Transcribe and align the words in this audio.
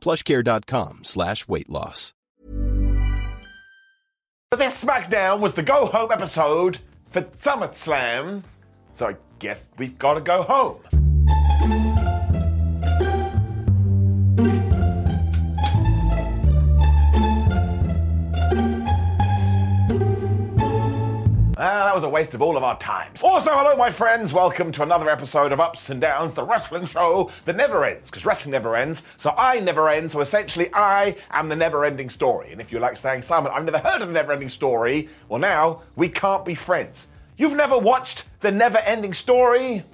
plushcare.com 0.00 1.00
slash 1.04 1.46
weight 1.48 1.68
loss. 1.68 2.14
This 4.56 4.84
SmackDown 4.84 5.38
was 5.38 5.54
the 5.54 5.62
go 5.62 5.86
home 5.86 6.10
episode 6.10 6.78
for 7.08 7.22
SummerSlam, 7.22 8.42
so 8.92 9.10
I 9.10 9.16
guess 9.38 9.64
we've 9.78 9.96
got 9.96 10.14
to 10.14 10.20
go 10.20 10.42
home. 10.42 10.99
Ah, 21.62 21.84
that 21.84 21.94
was 21.94 22.04
a 22.04 22.08
waste 22.08 22.32
of 22.32 22.40
all 22.40 22.56
of 22.56 22.62
our 22.62 22.78
times. 22.78 23.22
Also, 23.22 23.50
hello, 23.52 23.76
my 23.76 23.90
friends. 23.90 24.32
Welcome 24.32 24.72
to 24.72 24.82
another 24.82 25.10
episode 25.10 25.52
of 25.52 25.60
Ups 25.60 25.90
and 25.90 26.00
Downs, 26.00 26.32
the 26.32 26.42
wrestling 26.42 26.86
show 26.86 27.30
that 27.44 27.54
never 27.54 27.84
ends, 27.84 28.08
because 28.10 28.24
wrestling 28.24 28.52
never 28.52 28.74
ends, 28.74 29.04
so 29.18 29.34
I 29.36 29.60
never 29.60 29.90
end, 29.90 30.10
so 30.10 30.22
essentially 30.22 30.70
I 30.72 31.16
am 31.30 31.50
the 31.50 31.56
never 31.56 31.84
ending 31.84 32.08
story. 32.08 32.50
And 32.50 32.62
if 32.62 32.72
you're 32.72 32.80
like 32.80 32.96
saying, 32.96 33.20
Simon, 33.20 33.52
I've 33.54 33.66
never 33.66 33.76
heard 33.76 34.00
of 34.00 34.08
the 34.08 34.14
never 34.14 34.32
ending 34.32 34.48
story, 34.48 35.10
well, 35.28 35.38
now 35.38 35.82
we 35.96 36.08
can't 36.08 36.46
be 36.46 36.54
friends. 36.54 37.08
You've 37.36 37.56
never 37.56 37.76
watched 37.76 38.24
the 38.40 38.50
never 38.50 38.78
ending 38.78 39.12
story? 39.12 39.84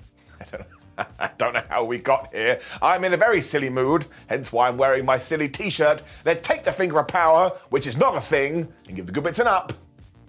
I 0.41 0.45
don't 0.45 0.61
know. 0.61 1.07
I 1.19 1.31
don't 1.37 1.53
know 1.53 1.65
how 1.69 1.83
we 1.83 1.99
got 1.99 2.33
here. 2.33 2.61
I'm 2.81 3.03
in 3.03 3.13
a 3.13 3.17
very 3.17 3.41
silly 3.41 3.71
mood, 3.71 4.07
hence 4.29 4.53
why 4.53 4.69
I'm 4.69 4.77
wearing 4.77 5.05
my 5.05 5.19
silly 5.19 5.49
t 5.49 5.71
shirt. 5.71 6.05
Let's 6.25 6.47
take 6.47 6.63
the 6.63 6.71
finger 6.71 7.01
of 7.01 7.09
power, 7.09 7.59
which 7.71 7.89
is 7.89 7.97
not 7.97 8.17
a 8.17 8.21
thing, 8.21 8.73
and 8.87 8.95
give 8.95 9.07
the 9.07 9.13
good 9.13 9.25
bits 9.25 9.41
an 9.41 9.49
up 9.49 9.73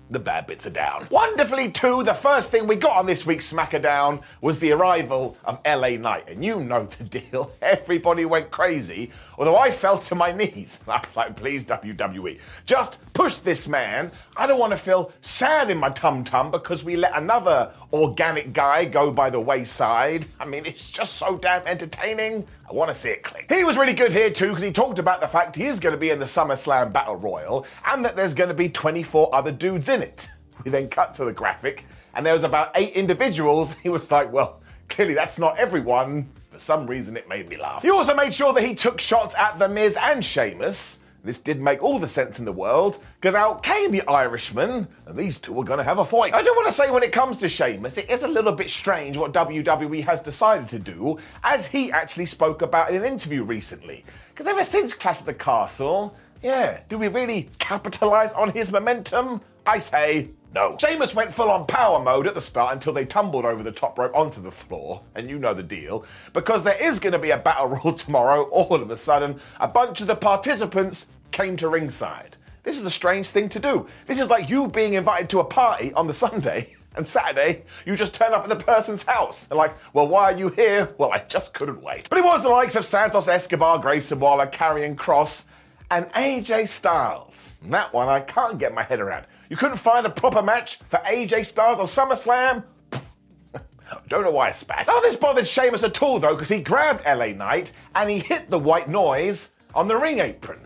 the 0.09 0.19
bad 0.19 0.47
bits 0.47 0.65
are 0.65 0.71
down. 0.71 1.07
Wonderfully, 1.11 1.71
too, 1.71 2.03
the 2.03 2.13
first 2.13 2.49
thing 2.51 2.67
we 2.67 2.75
got 2.75 2.97
on 2.97 3.05
this 3.05 3.25
week's 3.25 3.51
Smackadown 3.51 4.21
was 4.41 4.59
the 4.59 4.71
arrival 4.71 5.37
of 5.43 5.59
LA 5.65 5.89
Knight. 5.89 6.29
And 6.29 6.43
you 6.43 6.61
know 6.61 6.85
the 6.85 7.03
deal. 7.03 7.51
Everybody 7.61 8.25
went 8.25 8.51
crazy, 8.51 9.11
although 9.37 9.55
I 9.55 9.71
fell 9.71 9.99
to 9.99 10.15
my 10.15 10.31
knees. 10.31 10.81
I 10.87 10.97
was 10.97 11.15
like, 11.15 11.35
please, 11.35 11.65
WWE, 11.65 12.39
just 12.65 12.99
push 13.13 13.35
this 13.35 13.67
man. 13.67 14.11
I 14.35 14.47
don't 14.47 14.59
want 14.59 14.71
to 14.71 14.77
feel 14.77 15.11
sad 15.21 15.69
in 15.69 15.77
my 15.77 15.89
tum 15.89 16.23
tum 16.23 16.51
because 16.51 16.83
we 16.83 16.95
let 16.95 17.15
another 17.15 17.71
organic 17.93 18.53
guy 18.53 18.85
go 18.85 19.11
by 19.11 19.29
the 19.29 19.39
wayside. 19.39 20.25
I 20.39 20.45
mean, 20.45 20.65
it's 20.65 20.89
just 20.89 21.13
so 21.13 21.37
damn 21.37 21.65
entertaining. 21.67 22.47
I 22.69 22.73
want 22.73 22.89
to 22.89 22.95
see 22.95 23.09
it 23.09 23.23
click. 23.23 23.51
He 23.51 23.63
was 23.63 23.77
really 23.77 23.93
good 23.93 24.11
here 24.11 24.29
too 24.29 24.49
because 24.49 24.63
he 24.63 24.71
talked 24.71 24.99
about 24.99 25.21
the 25.21 25.27
fact 25.27 25.55
he 25.55 25.65
is 25.65 25.79
going 25.79 25.93
to 25.93 25.99
be 25.99 26.09
in 26.09 26.19
the 26.19 26.25
SummerSlam 26.25 26.91
Battle 26.91 27.15
Royal 27.15 27.65
and 27.85 28.03
that 28.03 28.15
there's 28.15 28.33
going 28.33 28.49
to 28.49 28.53
be 28.53 28.67
24 28.69 29.33
other 29.33 29.51
dudes 29.51 29.89
in 29.89 30.01
it. 30.01 30.29
We 30.65 30.71
then 30.71 30.89
cut 30.89 31.13
to 31.13 31.23
the 31.23 31.31
graphic 31.33 31.85
and 32.15 32.25
there 32.25 32.33
was 32.33 32.43
about 32.43 32.71
eight 32.75 32.93
individuals. 32.93 33.75
He 33.83 33.89
was 33.89 34.09
like, 34.11 34.33
well, 34.33 34.59
clearly 34.89 35.13
that's 35.13 35.37
not 35.37 35.57
everyone. 35.57 36.29
For 36.57 36.63
some 36.63 36.87
reason, 36.87 37.15
it 37.15 37.29
made 37.29 37.47
me 37.49 37.55
laugh. 37.55 37.83
He 37.83 37.91
also 37.91 38.15
made 38.15 38.33
sure 38.33 38.51
that 38.51 38.63
he 38.63 38.73
took 38.73 38.99
shots 38.99 39.35
at 39.35 39.59
The 39.59 39.69
Miz 39.69 39.95
and 39.95 40.25
Sheamus. 40.25 41.01
This 41.23 41.37
did 41.37 41.61
make 41.61 41.83
all 41.83 41.99
the 41.99 42.09
sense 42.09 42.39
in 42.39 42.45
the 42.45 42.51
world, 42.51 42.99
because 43.21 43.35
out 43.35 43.61
came 43.61 43.91
the 43.91 44.01
Irishman, 44.07 44.87
and 45.05 45.15
these 45.15 45.39
two 45.39 45.53
were 45.53 45.63
going 45.63 45.77
to 45.77 45.83
have 45.83 45.99
a 45.99 46.05
fight. 46.05 46.33
I 46.33 46.41
do 46.41 46.51
want 46.55 46.67
to 46.67 46.73
say, 46.73 46.89
when 46.89 47.03
it 47.03 47.11
comes 47.11 47.37
to 47.39 47.49
Sheamus, 47.49 47.99
it 47.99 48.09
is 48.09 48.23
a 48.23 48.27
little 48.27 48.53
bit 48.53 48.71
strange 48.71 49.17
what 49.17 49.33
WWE 49.33 50.03
has 50.05 50.23
decided 50.23 50.67
to 50.69 50.79
do, 50.79 51.19
as 51.43 51.67
he 51.67 51.91
actually 51.91 52.25
spoke 52.25 52.63
about 52.63 52.89
in 52.89 52.95
an 52.95 53.05
interview 53.05 53.43
recently. 53.43 54.03
Because 54.29 54.47
ever 54.47 54.63
since 54.63 54.95
Clash 54.95 55.19
of 55.19 55.27
the 55.27 55.35
Castle, 55.35 56.15
yeah, 56.41 56.79
do 56.89 56.97
we 56.97 57.07
really 57.07 57.51
capitalise 57.59 58.31
on 58.31 58.49
his 58.49 58.71
momentum? 58.71 59.41
I 59.63 59.77
say 59.77 60.31
no. 60.53 60.77
Sheamus 60.79 61.13
went 61.13 61.33
full 61.33 61.51
on 61.51 61.67
power 61.67 61.99
mode 61.99 62.27
at 62.27 62.33
the 62.33 62.41
start 62.41 62.73
until 62.73 62.93
they 62.93 63.05
tumbled 63.05 63.45
over 63.45 63.63
the 63.63 63.71
top 63.71 63.99
rope 63.99 64.15
onto 64.15 64.41
the 64.41 64.51
floor, 64.51 65.03
and 65.13 65.29
you 65.29 65.37
know 65.37 65.53
the 65.53 65.63
deal. 65.63 66.05
Because 66.33 66.63
there 66.63 66.81
is 66.81 66.99
going 66.99 67.13
to 67.13 67.19
be 67.19 67.31
a 67.31 67.37
battle 67.37 67.67
royal 67.67 67.93
tomorrow, 67.93 68.43
all 68.43 68.75
of 68.75 68.89
a 68.89 68.97
sudden, 68.97 69.39
a 69.59 69.67
bunch 69.67 70.01
of 70.01 70.07
the 70.07 70.15
participants 70.15 71.07
came 71.31 71.57
to 71.57 71.67
ringside. 71.67 72.37
This 72.63 72.77
is 72.77 72.85
a 72.85 72.91
strange 72.91 73.27
thing 73.29 73.49
to 73.49 73.59
do. 73.59 73.87
This 74.07 74.19
is 74.19 74.29
like 74.29 74.49
you 74.49 74.67
being 74.67 74.93
invited 74.93 75.29
to 75.29 75.39
a 75.39 75.45
party 75.45 75.93
on 75.93 76.07
the 76.07 76.13
Sunday. 76.25 76.75
And 76.95 77.07
Saturday, 77.07 77.63
you 77.85 77.95
just 77.95 78.15
turn 78.15 78.33
up 78.33 78.41
at 78.41 78.49
the 78.49 78.55
person's 78.55 79.05
house. 79.05 79.45
They're 79.45 79.57
like, 79.57 79.75
well, 79.93 80.07
why 80.07 80.33
are 80.33 80.37
you 80.37 80.49
here? 80.49 80.95
Well, 80.97 81.11
I 81.11 81.19
just 81.19 81.53
couldn't 81.53 81.83
wait. 81.83 82.09
But 82.09 82.17
it 82.17 82.25
was 82.25 82.41
the 82.41 82.49
likes 82.49 82.75
of 82.75 82.85
Santos 82.85 83.27
Escobar, 83.27 83.77
Grayson 83.77 84.19
Waller, 84.19 84.47
Karrion 84.47 84.95
Kross, 84.95 85.45
and 85.91 86.07
AJ 86.13 86.69
Styles. 86.69 87.51
And 87.63 87.71
that 87.73 87.93
one 87.93 88.07
I 88.09 88.21
can't 88.21 88.57
get 88.57 88.73
my 88.73 88.81
head 88.81 88.99
around. 88.99 89.27
You 89.49 89.55
couldn't 89.57 89.77
find 89.77 90.05
a 90.05 90.09
proper 90.09 90.41
match 90.41 90.77
for 90.89 90.97
AJ 90.99 91.45
Styles 91.45 91.79
on 91.79 91.85
SummerSlam? 91.85 92.63
Don't 94.09 94.23
know 94.23 94.31
why 94.31 94.49
I 94.49 94.51
spat. 94.51 94.87
None 94.87 94.97
of 94.97 95.03
this 95.03 95.15
bothered 95.15 95.47
Sheamus 95.47 95.83
at 95.83 96.01
all, 96.01 96.19
though, 96.19 96.35
because 96.35 96.49
he 96.49 96.61
grabbed 96.61 97.05
LA 97.05 97.27
Knight 97.27 97.71
and 97.95 98.09
he 98.09 98.19
hit 98.19 98.49
the 98.49 98.59
white 98.59 98.89
noise 98.89 99.53
on 99.73 99.87
the 99.87 99.95
ring 99.95 100.19
apron. 100.19 100.59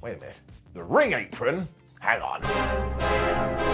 Wait 0.00 0.16
a 0.16 0.20
minute. 0.20 0.40
The 0.74 0.82
ring 0.82 1.12
apron? 1.12 1.68
Hang 2.00 2.20
on. 2.20 3.73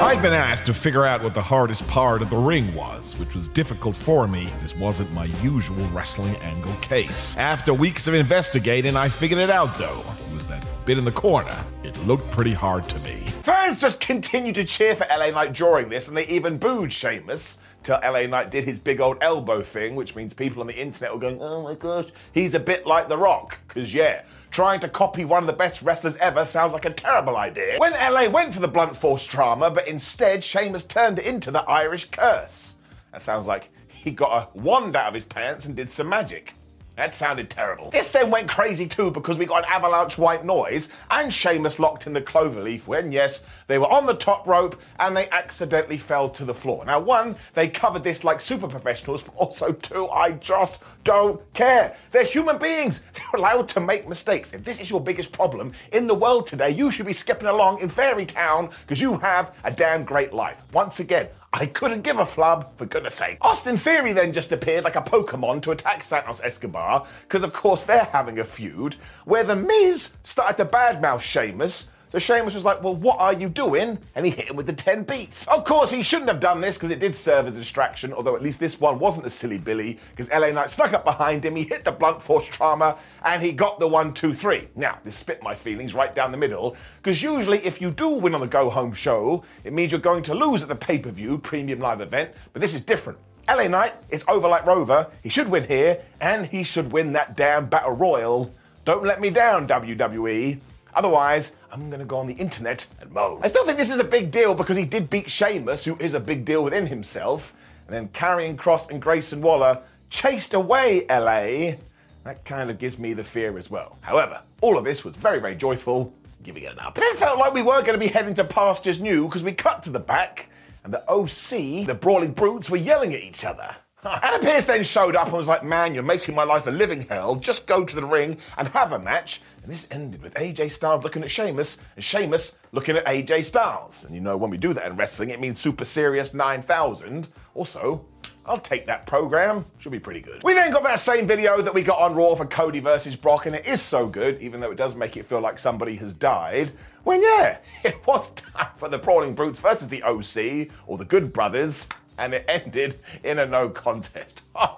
I'd 0.00 0.22
been 0.22 0.32
asked 0.32 0.64
to 0.66 0.74
figure 0.74 1.04
out 1.04 1.24
what 1.24 1.34
the 1.34 1.42
hardest 1.42 1.86
part 1.88 2.22
of 2.22 2.30
the 2.30 2.36
ring 2.36 2.72
was, 2.72 3.18
which 3.18 3.34
was 3.34 3.48
difficult 3.48 3.96
for 3.96 4.28
me. 4.28 4.48
This 4.60 4.74
wasn't 4.76 5.12
my 5.12 5.24
usual 5.42 5.84
wrestling 5.88 6.36
angle 6.36 6.74
case. 6.76 7.36
After 7.36 7.74
weeks 7.74 8.06
of 8.06 8.14
investigating, 8.14 8.96
I 8.96 9.08
figured 9.08 9.40
it 9.40 9.50
out 9.50 9.76
though. 9.76 10.04
It 10.30 10.34
was 10.34 10.46
that 10.46 10.64
bit 10.86 10.98
in 10.98 11.04
the 11.04 11.10
corner. 11.10 11.64
It 11.82 11.98
looked 12.06 12.30
pretty 12.30 12.54
hard 12.54 12.88
to 12.90 12.98
me. 13.00 13.24
Fans 13.42 13.80
just 13.80 14.00
continued 14.00 14.54
to 14.54 14.64
cheer 14.64 14.94
for 14.94 15.04
LA 15.10 15.30
Knight 15.30 15.52
during 15.52 15.88
this, 15.88 16.06
and 16.06 16.16
they 16.16 16.26
even 16.28 16.58
booed 16.58 16.92
Sheamus 16.92 17.58
till 17.82 17.98
LA 18.00 18.26
Knight 18.26 18.50
did 18.50 18.64
his 18.64 18.78
big 18.78 19.00
old 19.00 19.18
elbow 19.20 19.62
thing, 19.62 19.96
which 19.96 20.14
means 20.14 20.32
people 20.32 20.60
on 20.60 20.68
the 20.68 20.80
internet 20.80 21.12
were 21.12 21.20
going, 21.20 21.42
oh 21.42 21.62
my 21.62 21.74
gosh, 21.74 22.06
he's 22.32 22.54
a 22.54 22.60
bit 22.60 22.86
like 22.86 23.08
The 23.08 23.18
Rock. 23.18 23.58
Because, 23.66 23.92
yeah, 23.92 24.22
trying 24.50 24.80
to 24.80 24.88
copy 24.88 25.24
one 25.24 25.42
of 25.42 25.46
the 25.46 25.52
best 25.52 25.82
wrestlers 25.82 26.16
ever 26.16 26.44
sounds 26.44 26.72
like 26.72 26.84
a 26.84 26.90
terrible 26.90 27.36
idea. 27.36 27.78
When 27.78 27.92
LA 27.92 28.28
went 28.28 28.54
for 28.54 28.60
the 28.60 28.68
blunt 28.68 28.96
force 28.96 29.24
trauma, 29.24 29.70
but 29.70 29.86
instead 29.88 30.44
Sheamus 30.44 30.84
turned 30.84 31.18
it 31.18 31.26
into 31.26 31.50
the 31.50 31.62
Irish 31.62 32.06
curse. 32.06 32.76
That 33.12 33.22
sounds 33.22 33.46
like 33.46 33.70
he 33.88 34.10
got 34.10 34.50
a 34.54 34.58
wand 34.58 34.96
out 34.96 35.08
of 35.08 35.14
his 35.14 35.24
pants 35.24 35.64
and 35.64 35.74
did 35.74 35.90
some 35.90 36.08
magic. 36.08 36.54
That 36.98 37.14
sounded 37.14 37.48
terrible. 37.48 37.90
This 37.92 38.10
then 38.10 38.28
went 38.28 38.48
crazy 38.48 38.88
too 38.88 39.12
because 39.12 39.38
we 39.38 39.46
got 39.46 39.62
an 39.62 39.70
avalanche 39.72 40.18
white 40.18 40.44
noise 40.44 40.90
and 41.12 41.32
Sheamus 41.32 41.78
locked 41.78 42.08
in 42.08 42.12
the 42.12 42.20
cloverleaf 42.20 42.88
when, 42.88 43.12
yes, 43.12 43.44
they 43.68 43.78
were 43.78 43.86
on 43.86 44.06
the 44.06 44.14
top 44.14 44.44
rope 44.48 44.74
and 44.98 45.16
they 45.16 45.30
accidentally 45.30 45.96
fell 45.96 46.28
to 46.30 46.44
the 46.44 46.52
floor. 46.52 46.84
Now, 46.84 46.98
one, 46.98 47.36
they 47.54 47.68
covered 47.68 48.02
this 48.02 48.24
like 48.24 48.40
super 48.40 48.66
professionals, 48.66 49.22
but 49.22 49.36
also 49.36 49.70
two, 49.70 50.08
I 50.08 50.32
just 50.32 50.82
don't 51.04 51.40
care. 51.54 51.96
They're 52.10 52.24
human 52.24 52.58
beings. 52.58 53.04
They're 53.14 53.40
allowed 53.40 53.68
to 53.68 53.80
make 53.80 54.08
mistakes. 54.08 54.52
If 54.52 54.64
this 54.64 54.80
is 54.80 54.90
your 54.90 55.00
biggest 55.00 55.30
problem 55.30 55.74
in 55.92 56.08
the 56.08 56.14
world 56.14 56.48
today, 56.48 56.70
you 56.70 56.90
should 56.90 57.06
be 57.06 57.12
skipping 57.12 57.46
along 57.46 57.80
in 57.80 57.90
Fairy 57.90 58.26
Town 58.26 58.70
because 58.80 59.00
you 59.00 59.18
have 59.18 59.54
a 59.62 59.70
damn 59.70 60.02
great 60.02 60.32
life. 60.32 60.60
Once 60.72 60.98
again, 60.98 61.28
I 61.52 61.64
couldn't 61.66 62.02
give 62.02 62.18
a 62.18 62.26
flub, 62.26 62.76
for 62.76 62.84
goodness 62.84 63.14
sake. 63.14 63.38
Austin 63.40 63.78
Theory 63.78 64.12
then 64.12 64.34
just 64.34 64.52
appeared 64.52 64.84
like 64.84 64.96
a 64.96 65.02
Pokemon 65.02 65.62
to 65.62 65.70
attack 65.70 66.02
Santos 66.02 66.42
Escobar, 66.42 67.06
because 67.22 67.42
of 67.42 67.54
course 67.54 67.82
they're 67.84 68.04
having 68.04 68.38
a 68.38 68.44
feud, 68.44 68.96
where 69.24 69.44
The 69.44 69.56
Miz 69.56 70.12
started 70.24 70.58
to 70.58 70.66
badmouth 70.66 71.22
Sheamus, 71.22 71.88
So 72.10 72.18
Sheamus 72.18 72.54
was 72.54 72.64
like, 72.64 72.82
Well, 72.82 72.94
what 72.94 73.18
are 73.18 73.32
you 73.32 73.48
doing? 73.48 73.98
And 74.14 74.24
he 74.24 74.32
hit 74.32 74.48
him 74.48 74.56
with 74.56 74.66
the 74.66 74.72
10 74.72 75.04
beats. 75.04 75.46
Of 75.48 75.64
course, 75.64 75.90
he 75.90 76.02
shouldn't 76.02 76.30
have 76.30 76.40
done 76.40 76.60
this 76.60 76.76
because 76.76 76.90
it 76.90 77.00
did 77.00 77.16
serve 77.16 77.46
as 77.46 77.56
a 77.56 77.60
distraction, 77.60 78.12
although 78.12 78.34
at 78.34 78.42
least 78.42 78.60
this 78.60 78.80
one 78.80 78.98
wasn't 78.98 79.26
a 79.26 79.30
silly 79.30 79.58
Billy 79.58 79.98
because 80.16 80.30
LA 80.30 80.50
Knight 80.50 80.70
snuck 80.70 80.92
up 80.92 81.04
behind 81.04 81.44
him, 81.44 81.56
he 81.56 81.64
hit 81.64 81.84
the 81.84 81.92
blunt 81.92 82.22
force 82.22 82.46
trauma, 82.46 82.96
and 83.24 83.42
he 83.42 83.52
got 83.52 83.78
the 83.78 83.86
1 83.86 84.14
2 84.14 84.32
3. 84.34 84.68
Now, 84.74 84.98
this 85.04 85.16
spit 85.16 85.42
my 85.42 85.54
feelings 85.54 85.94
right 85.94 86.14
down 86.14 86.30
the 86.30 86.38
middle 86.38 86.76
because 87.02 87.22
usually 87.22 87.64
if 87.64 87.80
you 87.80 87.90
do 87.90 88.08
win 88.08 88.34
on 88.34 88.40
the 88.40 88.46
go 88.46 88.70
home 88.70 88.92
show, 88.92 89.44
it 89.64 89.72
means 89.72 89.92
you're 89.92 90.00
going 90.00 90.22
to 90.24 90.34
lose 90.34 90.62
at 90.62 90.68
the 90.68 90.76
pay 90.76 90.98
per 90.98 91.10
view 91.10 91.38
premium 91.38 91.80
live 91.80 92.00
event, 92.00 92.30
but 92.52 92.62
this 92.62 92.74
is 92.74 92.82
different. 92.82 93.18
LA 93.48 93.66
Knight 93.66 93.94
is 94.10 94.24
over 94.28 94.46
like 94.46 94.66
Rover. 94.66 95.08
He 95.22 95.30
should 95.30 95.48
win 95.48 95.64
here, 95.64 96.02
and 96.20 96.46
he 96.46 96.62
should 96.64 96.92
win 96.92 97.14
that 97.14 97.34
damn 97.34 97.66
Battle 97.66 97.92
Royal. 97.92 98.54
Don't 98.84 99.04
let 99.04 99.20
me 99.22 99.30
down, 99.30 99.66
WWE. 99.66 100.60
Otherwise, 100.98 101.54
I'm 101.70 101.90
going 101.90 102.00
to 102.00 102.04
go 102.04 102.18
on 102.18 102.26
the 102.26 102.34
internet 102.34 102.88
and 103.00 103.12
moan. 103.12 103.38
I 103.44 103.46
still 103.46 103.64
think 103.64 103.78
this 103.78 103.88
is 103.88 104.00
a 104.00 104.04
big 104.04 104.32
deal 104.32 104.52
because 104.52 104.76
he 104.76 104.84
did 104.84 105.08
beat 105.08 105.30
Sheamus, 105.30 105.84
who 105.84 105.96
is 106.00 106.12
a 106.12 106.18
big 106.18 106.44
deal 106.44 106.64
within 106.64 106.88
himself, 106.88 107.54
and 107.86 107.94
then 107.94 108.08
Karrion 108.08 108.56
Kross 108.56 108.90
and 108.90 109.00
Grayson 109.00 109.40
Waller 109.40 109.80
chased 110.10 110.54
away 110.54 111.06
LA. 111.08 111.76
That 112.24 112.44
kind 112.44 112.68
of 112.68 112.78
gives 112.78 112.98
me 112.98 113.12
the 113.12 113.22
fear 113.22 113.56
as 113.58 113.70
well. 113.70 113.96
However, 114.00 114.42
all 114.60 114.76
of 114.76 114.82
this 114.82 115.04
was 115.04 115.14
very, 115.14 115.38
very 115.38 115.54
joyful, 115.54 116.12
giving 116.42 116.64
it 116.64 116.72
an 116.72 116.80
up. 116.80 116.98
It 116.98 117.16
felt 117.16 117.38
like 117.38 117.54
we 117.54 117.62
were 117.62 117.82
going 117.82 117.92
to 117.92 117.98
be 117.98 118.08
heading 118.08 118.34
to 118.34 118.42
pastures 118.42 119.00
new 119.00 119.26
because 119.26 119.44
we 119.44 119.52
cut 119.52 119.84
to 119.84 119.90
the 119.90 120.00
back 120.00 120.50
and 120.82 120.92
the 120.92 121.08
OC, 121.08 121.86
the 121.86 121.94
Brawling 121.94 122.32
Brutes, 122.32 122.68
were 122.68 122.76
yelling 122.76 123.14
at 123.14 123.22
each 123.22 123.44
other. 123.44 123.76
Adam 124.04 124.40
Pearce 124.40 124.64
then 124.64 124.82
showed 124.82 125.14
up 125.14 125.26
and 125.28 125.36
was 125.36 125.46
like, 125.46 125.62
Man, 125.62 125.94
you're 125.94 126.02
making 126.02 126.34
my 126.34 126.44
life 126.44 126.66
a 126.66 126.72
living 126.72 127.02
hell. 127.02 127.36
Just 127.36 127.68
go 127.68 127.84
to 127.84 127.94
the 127.94 128.04
ring 128.04 128.38
and 128.56 128.66
have 128.68 128.90
a 128.90 128.98
match. 128.98 129.42
And 129.68 129.76
this 129.76 129.86
ended 129.90 130.22
with 130.22 130.32
AJ 130.32 130.70
Styles 130.70 131.04
looking 131.04 131.22
at 131.22 131.30
Sheamus 131.30 131.76
and 131.94 132.02
Sheamus 132.02 132.58
looking 132.72 132.96
at 132.96 133.04
AJ 133.04 133.44
Styles. 133.44 134.02
And 134.02 134.14
you 134.14 134.20
know, 134.22 134.34
when 134.38 134.48
we 134.48 134.56
do 134.56 134.72
that 134.72 134.86
in 134.86 134.96
wrestling, 134.96 135.28
it 135.28 135.40
means 135.40 135.60
Super 135.60 135.84
Serious 135.84 136.32
9000. 136.32 137.28
Also, 137.54 138.02
I'll 138.46 138.60
take 138.60 138.86
that 138.86 139.04
program. 139.04 139.66
Should 139.76 139.92
be 139.92 139.98
pretty 140.00 140.20
good. 140.20 140.42
We 140.42 140.54
then 140.54 140.72
got 140.72 140.84
that 140.84 141.00
same 141.00 141.26
video 141.26 141.60
that 141.60 141.74
we 141.74 141.82
got 141.82 141.98
on 141.98 142.14
Raw 142.14 142.34
for 142.34 142.46
Cody 142.46 142.80
versus 142.80 143.14
Brock, 143.14 143.44
and 143.44 143.54
it 143.54 143.66
is 143.66 143.82
so 143.82 144.06
good, 144.06 144.40
even 144.40 144.60
though 144.60 144.70
it 144.70 144.76
does 144.76 144.96
make 144.96 145.18
it 145.18 145.26
feel 145.26 145.42
like 145.42 145.58
somebody 145.58 145.96
has 145.96 146.14
died. 146.14 146.72
When, 147.04 147.20
yeah, 147.20 147.58
it 147.84 147.98
was 148.06 148.30
time 148.32 148.70
for 148.78 148.88
the 148.88 148.96
Brawling 148.96 149.34
Brutes 149.34 149.60
versus 149.60 149.88
the 149.88 150.02
OC, 150.02 150.72
or 150.86 150.96
the 150.96 151.04
Good 151.04 151.30
Brothers 151.30 151.88
and 152.18 152.34
it 152.34 152.44
ended 152.48 152.98
in 153.22 153.38
a 153.38 153.46
no 153.46 153.70
contest. 153.70 154.42
Oh, 154.60 154.77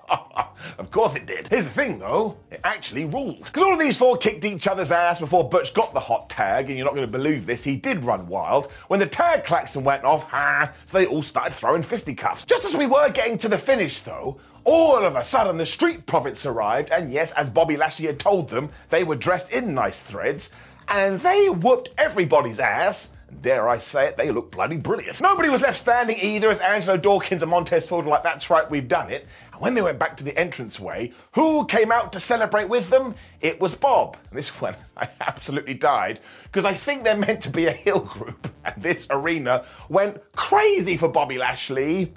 of 0.91 0.95
course 0.95 1.15
it 1.15 1.25
did. 1.25 1.47
Here's 1.47 1.67
the 1.67 1.71
thing 1.71 2.01
though, 2.01 2.37
it 2.51 2.61
actually 2.65 3.05
ruled. 3.05 3.45
Because 3.45 3.63
all 3.63 3.75
of 3.75 3.79
these 3.79 3.97
four 3.97 4.17
kicked 4.17 4.45
each 4.45 4.67
other's 4.67 4.91
ass 4.91 5.21
before 5.21 5.49
Butch 5.49 5.73
got 5.73 5.95
the 5.95 6.01
hot 6.01 6.29
tag, 6.29 6.69
and 6.69 6.77
you're 6.77 6.85
not 6.85 6.97
going 6.97 7.07
to 7.07 7.19
believe 7.19 7.47
this, 7.47 7.63
he 7.63 7.77
did 7.77 8.03
run 8.03 8.27
wild. 8.27 8.67
When 8.89 8.99
the 8.99 9.07
tag 9.07 9.45
klaxon 9.45 9.85
went 9.85 10.03
off, 10.03 10.25
ha, 10.25 10.73
so 10.87 10.99
they 10.99 11.07
all 11.07 11.23
started 11.23 11.55
throwing 11.55 11.85
fisticuffs. 11.85 12.45
Just 12.45 12.65
as 12.65 12.75
we 12.75 12.89
were 12.89 13.09
getting 13.09 13.39
to 13.39 13.49
the 13.49 13.57
finish 13.57 14.03
though, 14.03 14.41
all 14.65 15.05
of 15.05 15.15
a 15.15 15.23
sudden 15.23 15.59
the 15.59 15.65
Street 15.67 16.07
Profits 16.07 16.45
arrived, 16.45 16.91
and 16.91 17.13
yes, 17.13 17.31
as 17.35 17.51
Bobby 17.51 17.77
Lashley 17.77 18.07
had 18.07 18.19
told 18.19 18.49
them, 18.49 18.71
they 18.89 19.05
were 19.05 19.15
dressed 19.15 19.53
in 19.53 19.73
nice 19.73 20.03
threads, 20.03 20.51
and 20.89 21.21
they 21.21 21.49
whooped 21.49 21.91
everybody's 21.99 22.59
ass 22.59 23.13
dare 23.43 23.69
I 23.69 23.79
say 23.79 24.07
it, 24.07 24.17
they 24.17 24.31
look 24.31 24.51
bloody 24.51 24.77
brilliant. 24.77 25.21
Nobody 25.21 25.49
was 25.49 25.63
left 25.63 25.79
standing 25.79 26.19
either 26.21 26.51
as 26.51 26.61
Angelo 26.61 26.97
Dawkins 26.97 27.43
and 27.43 27.51
Montez 27.51 27.89
Ford 27.89 28.05
were 28.05 28.11
like, 28.11 28.23
that's 28.23 28.51
right, 28.51 28.69
we've 28.71 28.89
done 28.89 29.11
it. 29.11 29.27
When 29.61 29.75
they 29.75 29.83
went 29.83 29.99
back 29.99 30.17
to 30.17 30.25
the 30.25 30.41
entranceway, 30.41 31.13
who 31.33 31.67
came 31.67 31.93
out 31.93 32.15
to 32.15 32.21
celebrate 32.21 32.71
with 32.71 32.89
them? 32.89 33.15
It 33.43 33.61
was 33.61 33.75
Bob. 33.75 34.17
And 34.31 34.39
this 34.39 34.49
one, 34.61 34.75
I 34.97 35.11
absolutely 35.21 35.75
died 35.75 36.19
because 36.45 36.65
I 36.65 36.73
think 36.73 37.05
they're 37.05 37.15
meant 37.15 37.43
to 37.43 37.51
be 37.51 37.67
a 37.67 37.73
hill 37.73 38.01
group. 38.01 38.49
And 38.65 38.83
this 38.83 39.07
arena 39.11 39.65
went 39.89 40.21
crazy 40.33 40.97
for 40.97 41.09
Bobby 41.09 41.39
Lashley. 41.39 42.13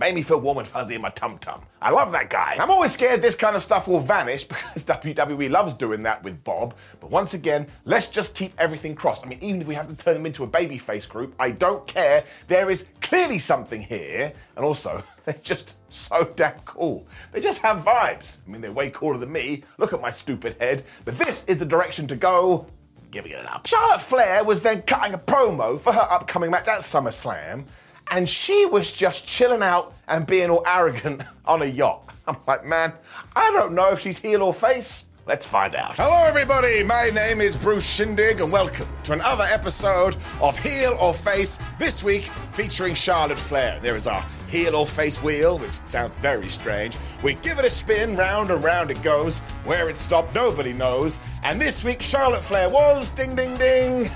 Made 0.00 0.16
me 0.16 0.22
feel 0.22 0.40
warm 0.40 0.58
and 0.58 0.66
fuzzy 0.66 0.96
in 0.96 1.02
my 1.02 1.10
tum 1.10 1.38
tum. 1.38 1.62
I 1.80 1.90
love 1.90 2.10
that 2.12 2.28
guy. 2.28 2.56
I'm 2.58 2.70
always 2.70 2.92
scared 2.92 3.22
this 3.22 3.36
kind 3.36 3.54
of 3.54 3.62
stuff 3.62 3.86
will 3.86 4.00
vanish 4.00 4.44
because 4.48 4.84
WWE 4.84 5.48
loves 5.50 5.74
doing 5.74 6.02
that 6.02 6.24
with 6.24 6.42
Bob. 6.42 6.74
But 7.00 7.10
once 7.10 7.32
again, 7.32 7.68
let's 7.84 8.08
just 8.08 8.34
keep 8.34 8.52
everything 8.58 8.96
crossed. 8.96 9.24
I 9.24 9.28
mean, 9.28 9.38
even 9.40 9.60
if 9.60 9.68
we 9.68 9.76
have 9.76 9.86
to 9.86 9.94
turn 9.94 10.14
them 10.14 10.26
into 10.26 10.42
a 10.42 10.48
babyface 10.48 11.08
group, 11.08 11.34
I 11.38 11.52
don't 11.52 11.86
care. 11.86 12.24
There 12.48 12.70
is 12.70 12.88
clearly 13.02 13.38
something 13.38 13.82
here. 13.82 14.32
And 14.56 14.64
also, 14.64 15.04
they're 15.24 15.38
just 15.42 15.74
so 15.90 16.24
damn 16.34 16.58
cool. 16.64 17.06
They 17.30 17.40
just 17.40 17.62
have 17.62 17.84
vibes. 17.84 18.38
I 18.46 18.50
mean, 18.50 18.62
they're 18.62 18.72
way 18.72 18.90
cooler 18.90 19.18
than 19.18 19.30
me. 19.30 19.62
Look 19.78 19.92
at 19.92 20.00
my 20.00 20.10
stupid 20.10 20.56
head. 20.58 20.84
But 21.04 21.18
this 21.18 21.44
is 21.44 21.58
the 21.58 21.66
direction 21.66 22.08
to 22.08 22.16
go. 22.16 22.66
Giving 23.12 23.30
it 23.30 23.46
up. 23.46 23.68
Charlotte 23.68 24.00
Flair 24.00 24.42
was 24.42 24.62
then 24.62 24.82
cutting 24.82 25.14
a 25.14 25.18
promo 25.18 25.78
for 25.78 25.92
her 25.92 26.08
upcoming 26.10 26.50
match 26.50 26.66
at 26.66 26.80
SummerSlam 26.80 27.66
and 28.08 28.28
she 28.28 28.66
was 28.66 28.92
just 28.92 29.26
chilling 29.26 29.62
out 29.62 29.94
and 30.08 30.26
being 30.26 30.50
all 30.50 30.62
arrogant 30.66 31.22
on 31.44 31.62
a 31.62 31.66
yacht. 31.66 32.02
I'm 32.26 32.36
like, 32.46 32.64
man, 32.64 32.92
I 33.36 33.50
don't 33.52 33.74
know 33.74 33.90
if 33.90 34.00
she's 34.00 34.18
heel 34.18 34.42
or 34.42 34.54
face. 34.54 35.04
Let's 35.26 35.46
find 35.46 35.74
out. 35.74 35.96
Hello, 35.96 36.26
everybody. 36.26 36.82
My 36.82 37.08
name 37.08 37.40
is 37.40 37.56
Bruce 37.56 37.88
Shindig, 37.88 38.40
and 38.40 38.52
welcome 38.52 38.86
to 39.04 39.12
another 39.12 39.44
episode 39.44 40.16
of 40.40 40.58
Heel 40.58 40.96
or 41.00 41.14
Face. 41.14 41.58
This 41.78 42.02
week, 42.02 42.24
featuring 42.52 42.94
Charlotte 42.94 43.38
Flair. 43.38 43.80
There 43.80 43.96
is 43.96 44.06
our 44.06 44.22
heel 44.48 44.76
or 44.76 44.86
face 44.86 45.22
wheel, 45.22 45.58
which 45.58 45.72
sounds 45.88 46.20
very 46.20 46.48
strange. 46.48 46.96
We 47.22 47.34
give 47.34 47.58
it 47.58 47.64
a 47.64 47.70
spin, 47.70 48.16
round 48.16 48.50
and 48.50 48.62
round 48.62 48.90
it 48.90 49.02
goes. 49.02 49.40
Where 49.64 49.88
it 49.88 49.96
stopped, 49.96 50.34
nobody 50.34 50.72
knows. 50.72 51.20
And 51.42 51.60
this 51.60 51.84
week, 51.84 52.02
Charlotte 52.02 52.42
Flair 52.42 52.68
was 52.68 53.10
ding 53.10 53.34
ding 53.34 53.56
ding. 53.56 54.10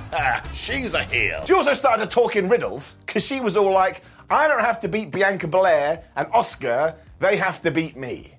She's 0.52 0.94
a 0.94 1.04
heel. 1.04 1.44
She 1.46 1.52
also 1.52 1.74
started 1.74 2.10
talking 2.10 2.48
riddles 2.48 2.96
because 3.06 3.24
she 3.24 3.40
was 3.40 3.56
all 3.56 3.72
like, 3.72 4.02
I 4.28 4.46
don't 4.46 4.60
have 4.60 4.80
to 4.80 4.88
beat 4.88 5.10
Bianca 5.10 5.48
Belair 5.48 6.04
and 6.16 6.28
Asuka, 6.28 6.94
they 7.18 7.36
have 7.36 7.62
to 7.62 7.70
beat 7.70 7.96
me. 7.96 8.34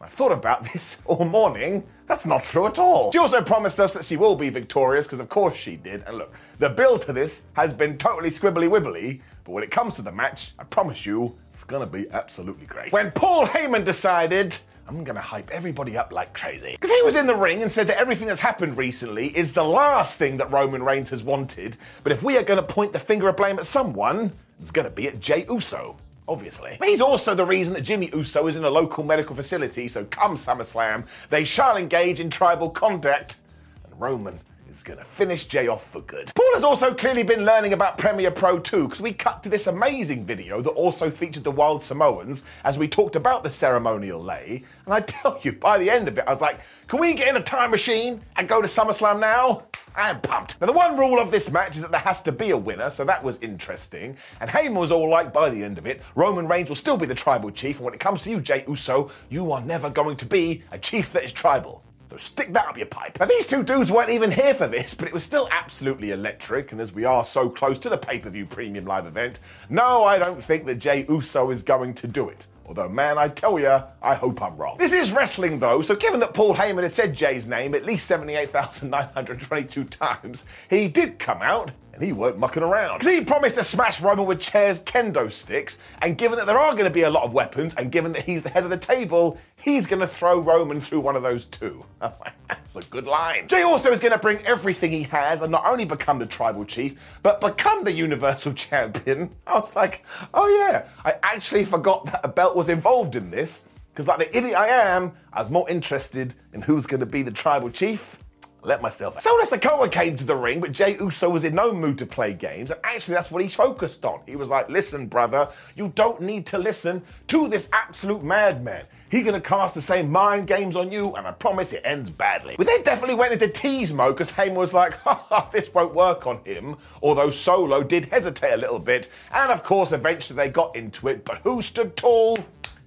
I've 0.00 0.12
thought 0.12 0.32
about 0.32 0.64
this 0.72 1.00
all 1.06 1.24
morning. 1.24 1.86
That's 2.06 2.26
not 2.26 2.44
true 2.44 2.66
at 2.66 2.78
all. 2.78 3.12
She 3.12 3.18
also 3.18 3.42
promised 3.42 3.80
us 3.80 3.94
that 3.94 4.04
she 4.04 4.16
will 4.18 4.36
be 4.36 4.50
victorious, 4.50 5.06
because 5.06 5.20
of 5.20 5.30
course 5.30 5.56
she 5.56 5.76
did. 5.76 6.02
And 6.06 6.18
look, 6.18 6.34
the 6.58 6.68
build 6.68 7.02
to 7.02 7.12
this 7.14 7.44
has 7.54 7.72
been 7.72 7.96
totally 7.96 8.28
squibbly 8.28 8.68
wibbly, 8.68 9.22
but 9.44 9.52
when 9.52 9.62
it 9.62 9.70
comes 9.70 9.96
to 9.96 10.02
the 10.02 10.12
match, 10.12 10.52
I 10.58 10.64
promise 10.64 11.06
you, 11.06 11.36
it's 11.52 11.64
gonna 11.64 11.86
be 11.86 12.10
absolutely 12.10 12.66
great. 12.66 12.92
When 12.92 13.10
Paul 13.10 13.46
Heyman 13.46 13.84
decided, 13.84 14.56
I'm 14.88 15.04
gonna 15.04 15.20
hype 15.20 15.50
everybody 15.50 15.96
up 15.96 16.12
like 16.12 16.34
crazy. 16.34 16.72
Because 16.72 16.90
he 16.90 17.02
was 17.02 17.16
in 17.16 17.26
the 17.26 17.34
ring 17.34 17.62
and 17.62 17.70
said 17.70 17.86
that 17.86 17.98
everything 17.98 18.26
that's 18.26 18.40
happened 18.40 18.76
recently 18.76 19.28
is 19.36 19.52
the 19.52 19.64
last 19.64 20.18
thing 20.18 20.38
that 20.38 20.50
Roman 20.50 20.82
Reigns 20.82 21.10
has 21.10 21.22
wanted. 21.22 21.76
But 22.02 22.12
if 22.12 22.22
we 22.22 22.36
are 22.36 22.42
gonna 22.42 22.62
point 22.62 22.92
the 22.92 22.98
finger 22.98 23.28
of 23.28 23.36
blame 23.36 23.58
at 23.58 23.66
someone, 23.66 24.32
it's 24.60 24.70
gonna 24.70 24.90
be 24.90 25.08
at 25.08 25.20
Jey 25.20 25.46
Uso 25.48 25.96
obviously. 26.26 26.76
But 26.78 26.88
he's 26.88 27.00
also 27.00 27.34
the 27.34 27.44
reason 27.44 27.74
that 27.74 27.82
Jimmy 27.82 28.10
Uso 28.14 28.46
is 28.46 28.56
in 28.56 28.64
a 28.64 28.70
local 28.70 29.04
medical 29.04 29.36
facility, 29.36 29.88
so 29.88 30.04
come 30.04 30.36
SummerSlam, 30.36 31.04
they 31.30 31.44
shall 31.44 31.76
engage 31.76 32.20
in 32.20 32.30
tribal 32.30 32.70
contact, 32.70 33.36
and 33.84 34.00
Roman 34.00 34.40
is 34.74 34.82
going 34.82 34.98
to 34.98 35.04
finish 35.04 35.46
Jey 35.46 35.68
off 35.68 35.86
for 35.86 36.00
good. 36.00 36.32
Paul 36.34 36.54
has 36.54 36.64
also 36.64 36.92
clearly 36.92 37.22
been 37.22 37.44
learning 37.44 37.72
about 37.72 37.96
Premiere 37.96 38.30
Pro 38.30 38.58
2 38.58 38.84
because 38.84 39.00
we 39.00 39.12
cut 39.12 39.42
to 39.44 39.48
this 39.48 39.66
amazing 39.66 40.24
video 40.24 40.60
that 40.60 40.70
also 40.70 41.10
featured 41.10 41.44
the 41.44 41.50
Wild 41.50 41.84
Samoans 41.84 42.44
as 42.64 42.76
we 42.76 42.88
talked 42.88 43.14
about 43.14 43.42
the 43.42 43.50
ceremonial 43.50 44.20
lay. 44.20 44.64
And 44.84 44.94
I 44.94 45.00
tell 45.06 45.38
you, 45.42 45.52
by 45.52 45.78
the 45.78 45.90
end 45.90 46.08
of 46.08 46.18
it, 46.18 46.24
I 46.26 46.30
was 46.30 46.40
like, 46.40 46.60
can 46.88 47.00
we 47.00 47.14
get 47.14 47.28
in 47.28 47.36
a 47.36 47.42
time 47.42 47.70
machine 47.70 48.22
and 48.36 48.48
go 48.48 48.60
to 48.60 48.68
SummerSlam 48.68 49.20
now? 49.20 49.64
I 49.96 50.10
am 50.10 50.20
pumped. 50.20 50.60
Now, 50.60 50.66
the 50.66 50.72
one 50.72 50.98
rule 50.98 51.20
of 51.20 51.30
this 51.30 51.52
match 51.52 51.76
is 51.76 51.82
that 51.82 51.92
there 51.92 52.00
has 52.00 52.20
to 52.22 52.32
be 52.32 52.50
a 52.50 52.58
winner, 52.58 52.90
so 52.90 53.04
that 53.04 53.22
was 53.22 53.38
interesting. 53.40 54.16
And 54.40 54.50
Heyman 54.50 54.80
was 54.80 54.90
all 54.90 55.08
like, 55.08 55.32
by 55.32 55.50
the 55.50 55.62
end 55.62 55.78
of 55.78 55.86
it, 55.86 56.02
Roman 56.16 56.48
Reigns 56.48 56.68
will 56.68 56.74
still 56.74 56.96
be 56.96 57.06
the 57.06 57.14
tribal 57.14 57.52
chief, 57.52 57.76
and 57.76 57.84
when 57.84 57.94
it 57.94 58.00
comes 58.00 58.22
to 58.22 58.30
you, 58.30 58.40
Jey 58.40 58.64
Uso, 58.66 59.12
you 59.30 59.52
are 59.52 59.60
never 59.60 59.88
going 59.90 60.16
to 60.16 60.26
be 60.26 60.64
a 60.72 60.78
chief 60.78 61.12
that 61.12 61.22
is 61.22 61.32
tribal. 61.32 61.84
Stick 62.16 62.52
that 62.52 62.68
up 62.68 62.76
your 62.76 62.86
pipe. 62.86 63.18
Now, 63.20 63.26
these 63.26 63.46
two 63.46 63.62
dudes 63.62 63.90
weren't 63.90 64.10
even 64.10 64.30
here 64.30 64.54
for 64.54 64.66
this, 64.66 64.94
but 64.94 65.08
it 65.08 65.14
was 65.14 65.24
still 65.24 65.48
absolutely 65.50 66.10
electric. 66.10 66.72
And 66.72 66.80
as 66.80 66.92
we 66.92 67.04
are 67.04 67.24
so 67.24 67.48
close 67.48 67.78
to 67.80 67.88
the 67.88 67.98
pay 67.98 68.18
per 68.18 68.30
view 68.30 68.46
premium 68.46 68.84
live 68.84 69.06
event, 69.06 69.40
no, 69.68 70.04
I 70.04 70.18
don't 70.18 70.42
think 70.42 70.66
that 70.66 70.76
Jey 70.76 71.06
Uso 71.08 71.50
is 71.50 71.62
going 71.62 71.94
to 71.94 72.06
do 72.06 72.28
it. 72.28 72.46
Although, 72.66 72.88
man, 72.88 73.18
I 73.18 73.28
tell 73.28 73.58
ya, 73.58 73.88
I 74.00 74.14
hope 74.14 74.40
I'm 74.40 74.56
wrong. 74.56 74.78
This 74.78 74.94
is 74.94 75.12
wrestling, 75.12 75.58
though, 75.58 75.82
so 75.82 75.94
given 75.94 76.20
that 76.20 76.32
Paul 76.32 76.54
Heyman 76.54 76.82
had 76.82 76.94
said 76.94 77.14
Jey's 77.14 77.46
name 77.46 77.74
at 77.74 77.84
least 77.84 78.06
78,922 78.06 79.84
times, 79.84 80.46
he 80.70 80.88
did 80.88 81.18
come 81.18 81.42
out 81.42 81.72
and 81.94 82.02
he 82.02 82.12
weren't 82.12 82.38
mucking 82.38 82.62
around. 82.62 82.98
Because 82.98 83.14
he 83.14 83.24
promised 83.24 83.56
to 83.56 83.64
smash 83.64 84.00
Roman 84.00 84.26
with 84.26 84.40
chairs, 84.40 84.82
kendo 84.82 85.30
sticks, 85.30 85.78
and 86.02 86.18
given 86.18 86.38
that 86.38 86.46
there 86.46 86.58
are 86.58 86.72
going 86.72 86.84
to 86.84 86.90
be 86.90 87.02
a 87.02 87.10
lot 87.10 87.22
of 87.22 87.32
weapons, 87.32 87.74
and 87.76 87.90
given 87.90 88.12
that 88.12 88.22
he's 88.22 88.42
the 88.42 88.48
head 88.48 88.64
of 88.64 88.70
the 88.70 88.76
table, 88.76 89.38
he's 89.56 89.86
going 89.86 90.00
to 90.00 90.06
throw 90.06 90.40
Roman 90.40 90.80
through 90.80 91.00
one 91.00 91.14
of 91.14 91.22
those 91.22 91.46
too. 91.46 91.84
That's 92.48 92.76
a 92.76 92.82
good 92.82 93.06
line. 93.06 93.48
Jey 93.48 93.62
also 93.62 93.92
is 93.92 94.00
going 94.00 94.12
to 94.12 94.18
bring 94.18 94.44
everything 94.44 94.90
he 94.90 95.04
has 95.04 95.42
and 95.42 95.52
not 95.52 95.64
only 95.66 95.84
become 95.84 96.18
the 96.18 96.26
tribal 96.26 96.64
chief, 96.64 96.98
but 97.22 97.40
become 97.40 97.84
the 97.84 97.92
Universal 97.92 98.52
Champion. 98.54 99.30
I 99.46 99.58
was 99.58 99.76
like, 99.76 100.04
oh 100.34 100.48
yeah, 100.48 100.86
I 101.04 101.16
actually 101.22 101.64
forgot 101.64 102.06
that 102.06 102.20
a 102.24 102.28
belt 102.28 102.56
was 102.56 102.68
involved 102.68 103.14
in 103.14 103.30
this. 103.30 103.68
Because, 103.92 104.08
like 104.08 104.18
the 104.18 104.36
idiot 104.36 104.56
I 104.56 104.66
am, 104.66 105.12
I 105.32 105.38
was 105.38 105.52
more 105.52 105.70
interested 105.70 106.34
in 106.52 106.62
who's 106.62 106.84
going 106.84 106.98
to 106.98 107.06
be 107.06 107.22
the 107.22 107.30
tribal 107.30 107.70
chief 107.70 108.18
let 108.66 108.82
myself 108.82 109.16
out. 109.16 109.22
Solo 109.22 109.44
Sikoa 109.44 109.90
came 109.90 110.16
to 110.16 110.24
the 110.24 110.36
ring, 110.36 110.60
but 110.60 110.72
Jey 110.72 110.96
Uso 110.98 111.28
was 111.30 111.44
in 111.44 111.54
no 111.54 111.72
mood 111.72 111.98
to 111.98 112.06
play 112.06 112.32
games, 112.32 112.70
and 112.70 112.80
actually 112.84 113.14
that's 113.14 113.30
what 113.30 113.42
he 113.42 113.48
focused 113.48 114.04
on. 114.04 114.20
He 114.26 114.36
was 114.36 114.48
like, 114.48 114.68
listen, 114.68 115.06
brother, 115.06 115.48
you 115.74 115.92
don't 115.94 116.20
need 116.20 116.46
to 116.46 116.58
listen 116.58 117.02
to 117.28 117.48
this 117.48 117.68
absolute 117.72 118.22
madman. 118.22 118.84
He's 119.10 119.24
gonna 119.24 119.40
cast 119.40 119.74
the 119.74 119.82
same 119.82 120.10
mind 120.10 120.48
games 120.48 120.74
on 120.74 120.90
you, 120.90 121.14
and 121.14 121.26
I 121.26 121.32
promise 121.32 121.72
it 121.72 121.82
ends 121.84 122.10
badly. 122.10 122.56
We 122.58 122.64
then 122.64 122.82
definitely 122.82 123.14
went 123.14 123.32
into 123.32 123.48
tease 123.48 123.92
mode 123.92 124.16
because 124.16 124.32
Heyman 124.32 124.54
was 124.54 124.72
like, 124.72 124.94
ha 125.04 125.48
this 125.52 125.72
won't 125.72 125.94
work 125.94 126.26
on 126.26 126.40
him, 126.44 126.76
although 127.02 127.30
Solo 127.30 127.82
did 127.82 128.06
hesitate 128.06 128.54
a 128.54 128.56
little 128.56 128.80
bit, 128.80 129.10
and 129.32 129.52
of 129.52 129.62
course, 129.62 129.92
eventually 129.92 130.36
they 130.36 130.48
got 130.50 130.74
into 130.74 131.08
it, 131.08 131.24
but 131.24 131.38
who 131.44 131.62
stood 131.62 131.96
tall? 131.96 132.38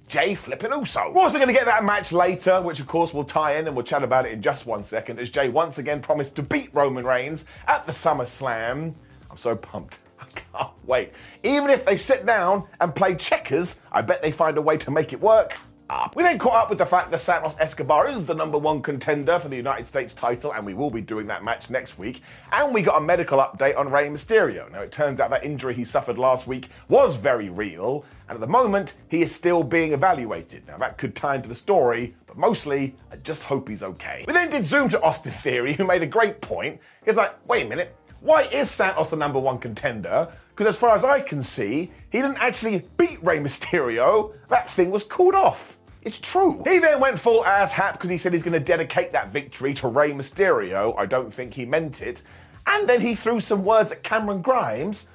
Jey 0.07 0.35
flipping 0.35 0.71
Uso. 0.71 1.11
We're 1.11 1.21
also 1.21 1.37
going 1.37 1.49
to 1.49 1.53
get 1.53 1.65
that 1.65 1.83
match 1.83 2.13
later, 2.13 2.61
which 2.61 2.79
of 2.79 2.87
course 2.87 3.13
we'll 3.13 3.25
tie 3.25 3.57
in 3.57 3.67
and 3.67 3.75
we'll 3.75 3.83
chat 3.83 4.03
about 4.03 4.25
it 4.25 4.31
in 4.31 4.41
just 4.41 4.65
one 4.65 4.83
second, 4.85 5.19
as 5.19 5.29
Jey 5.29 5.49
once 5.49 5.77
again 5.77 6.01
promised 6.01 6.35
to 6.37 6.43
beat 6.43 6.69
Roman 6.73 7.05
Reigns 7.05 7.45
at 7.67 7.85
the 7.85 7.91
SummerSlam. 7.91 8.93
I'm 9.29 9.37
so 9.37 9.55
pumped. 9.55 9.99
I 10.21 10.25
can't 10.25 10.71
wait. 10.85 11.11
Even 11.43 11.69
if 11.69 11.85
they 11.85 11.97
sit 11.97 12.25
down 12.25 12.67
and 12.79 12.95
play 12.95 13.15
checkers, 13.15 13.81
I 13.91 14.01
bet 14.01 14.21
they 14.21 14.31
find 14.31 14.57
a 14.57 14.61
way 14.61 14.77
to 14.77 14.91
make 14.91 15.11
it 15.11 15.19
work. 15.19 15.59
Up. 15.89 16.17
We 16.17 16.23
then 16.23 16.37
caught 16.37 16.55
up 16.55 16.69
with 16.69 16.79
the 16.79 16.85
fact 16.85 17.11
that 17.11 17.19
Santos 17.19 17.55
Escobar 17.59 18.09
is 18.09 18.25
the 18.25 18.35
number 18.35 18.57
one 18.57 18.81
contender 18.81 19.39
for 19.39 19.47
the 19.47 19.55
United 19.55 19.87
States 19.87 20.13
title, 20.13 20.51
and 20.53 20.65
we 20.65 20.73
will 20.73 20.89
be 20.89 20.99
doing 20.99 21.27
that 21.27 21.45
match 21.45 21.69
next 21.69 21.97
week. 21.97 22.21
And 22.51 22.73
we 22.73 22.81
got 22.81 22.97
a 22.97 23.05
medical 23.05 23.39
update 23.39 23.77
on 23.77 23.89
Rey 23.89 24.09
Mysterio. 24.09 24.69
Now, 24.69 24.81
it 24.81 24.91
turns 24.91 25.21
out 25.21 25.29
that 25.29 25.45
injury 25.45 25.73
he 25.73 25.85
suffered 25.85 26.17
last 26.17 26.45
week 26.45 26.69
was 26.89 27.15
very 27.15 27.49
real, 27.49 28.03
and 28.27 28.35
at 28.35 28.41
the 28.41 28.47
moment, 28.47 28.95
he 29.07 29.21
is 29.21 29.33
still 29.33 29.63
being 29.63 29.93
evaluated. 29.93 30.67
Now, 30.67 30.77
that 30.77 30.97
could 30.97 31.15
tie 31.15 31.35
into 31.35 31.47
the 31.47 31.55
story, 31.55 32.15
but 32.25 32.37
mostly, 32.37 32.95
I 33.09 33.15
just 33.15 33.43
hope 33.43 33.69
he's 33.69 33.83
okay. 33.83 34.25
We 34.27 34.33
then 34.33 34.49
did 34.49 34.65
zoom 34.65 34.89
to 34.89 35.01
Austin 35.01 35.31
Theory, 35.31 35.73
who 35.77 35.85
made 35.85 36.01
a 36.01 36.07
great 36.07 36.41
point. 36.41 36.81
He's 37.05 37.15
like, 37.15 37.33
wait 37.47 37.65
a 37.65 37.69
minute, 37.69 37.95
why 38.19 38.43
is 38.43 38.69
Santos 38.69 39.09
the 39.09 39.15
number 39.15 39.39
one 39.39 39.57
contender? 39.57 40.27
Because 40.49 40.75
as 40.75 40.79
far 40.79 40.95
as 40.95 41.03
I 41.03 41.21
can 41.21 41.43
see, 41.43 41.91
he 42.09 42.21
didn't 42.21 42.41
actually 42.41 42.87
beat 42.97 43.23
Rey 43.23 43.37
Mysterio. 43.37 44.33
That 44.49 44.67
thing 44.69 44.89
was 44.89 45.03
called 45.03 45.35
off. 45.35 45.76
It's 46.07 46.21
true. 46.21 46.63
He 46.63 46.79
then 46.79 47.01
went 47.01 47.19
full 47.19 47.45
ass 47.45 47.73
hat 47.73 47.91
because 47.95 48.09
he 48.09 48.17
said 48.17 48.31
he's 48.31 48.41
going 48.41 48.53
to 48.53 48.61
dedicate 48.61 49.11
that 49.11 49.29
victory 49.29 49.73
to 49.73 49.89
Rey 49.89 50.13
Mysterio. 50.13 50.97
I 50.97 51.05
don't 51.05 51.33
think 51.33 51.55
he 51.55 51.65
meant 51.65 52.01
it. 52.01 52.23
And 52.65 52.87
then 52.87 53.01
he 53.01 53.13
threw 53.13 53.41
some 53.41 53.65
words 53.65 53.91
at 53.91 54.03
Cameron 54.03 54.41
Grimes 54.41 55.05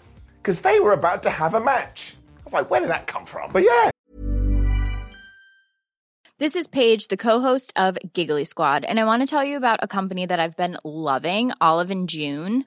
because 0.42 0.60
they 0.60 0.78
were 0.80 0.92
about 0.92 1.22
to 1.22 1.30
have 1.30 1.54
a 1.54 1.60
match. 1.60 2.14
I 2.40 2.40
was 2.44 2.52
like, 2.52 2.68
where 2.68 2.80
did 2.80 2.90
that 2.90 3.06
come 3.06 3.24
from? 3.24 3.52
But 3.52 3.62
yeah. 3.62 3.88
This 6.36 6.54
is 6.54 6.68
Paige, 6.68 7.08
the 7.08 7.16
co-host 7.16 7.72
of 7.74 7.96
Giggly 8.12 8.44
Squad, 8.44 8.84
and 8.84 9.00
I 9.00 9.04
want 9.06 9.22
to 9.22 9.26
tell 9.26 9.42
you 9.42 9.56
about 9.56 9.80
a 9.80 9.88
company 9.88 10.26
that 10.26 10.40
I've 10.40 10.58
been 10.58 10.76
loving, 10.84 11.52
Olive 11.58 11.90
and 11.90 12.06
June. 12.06 12.66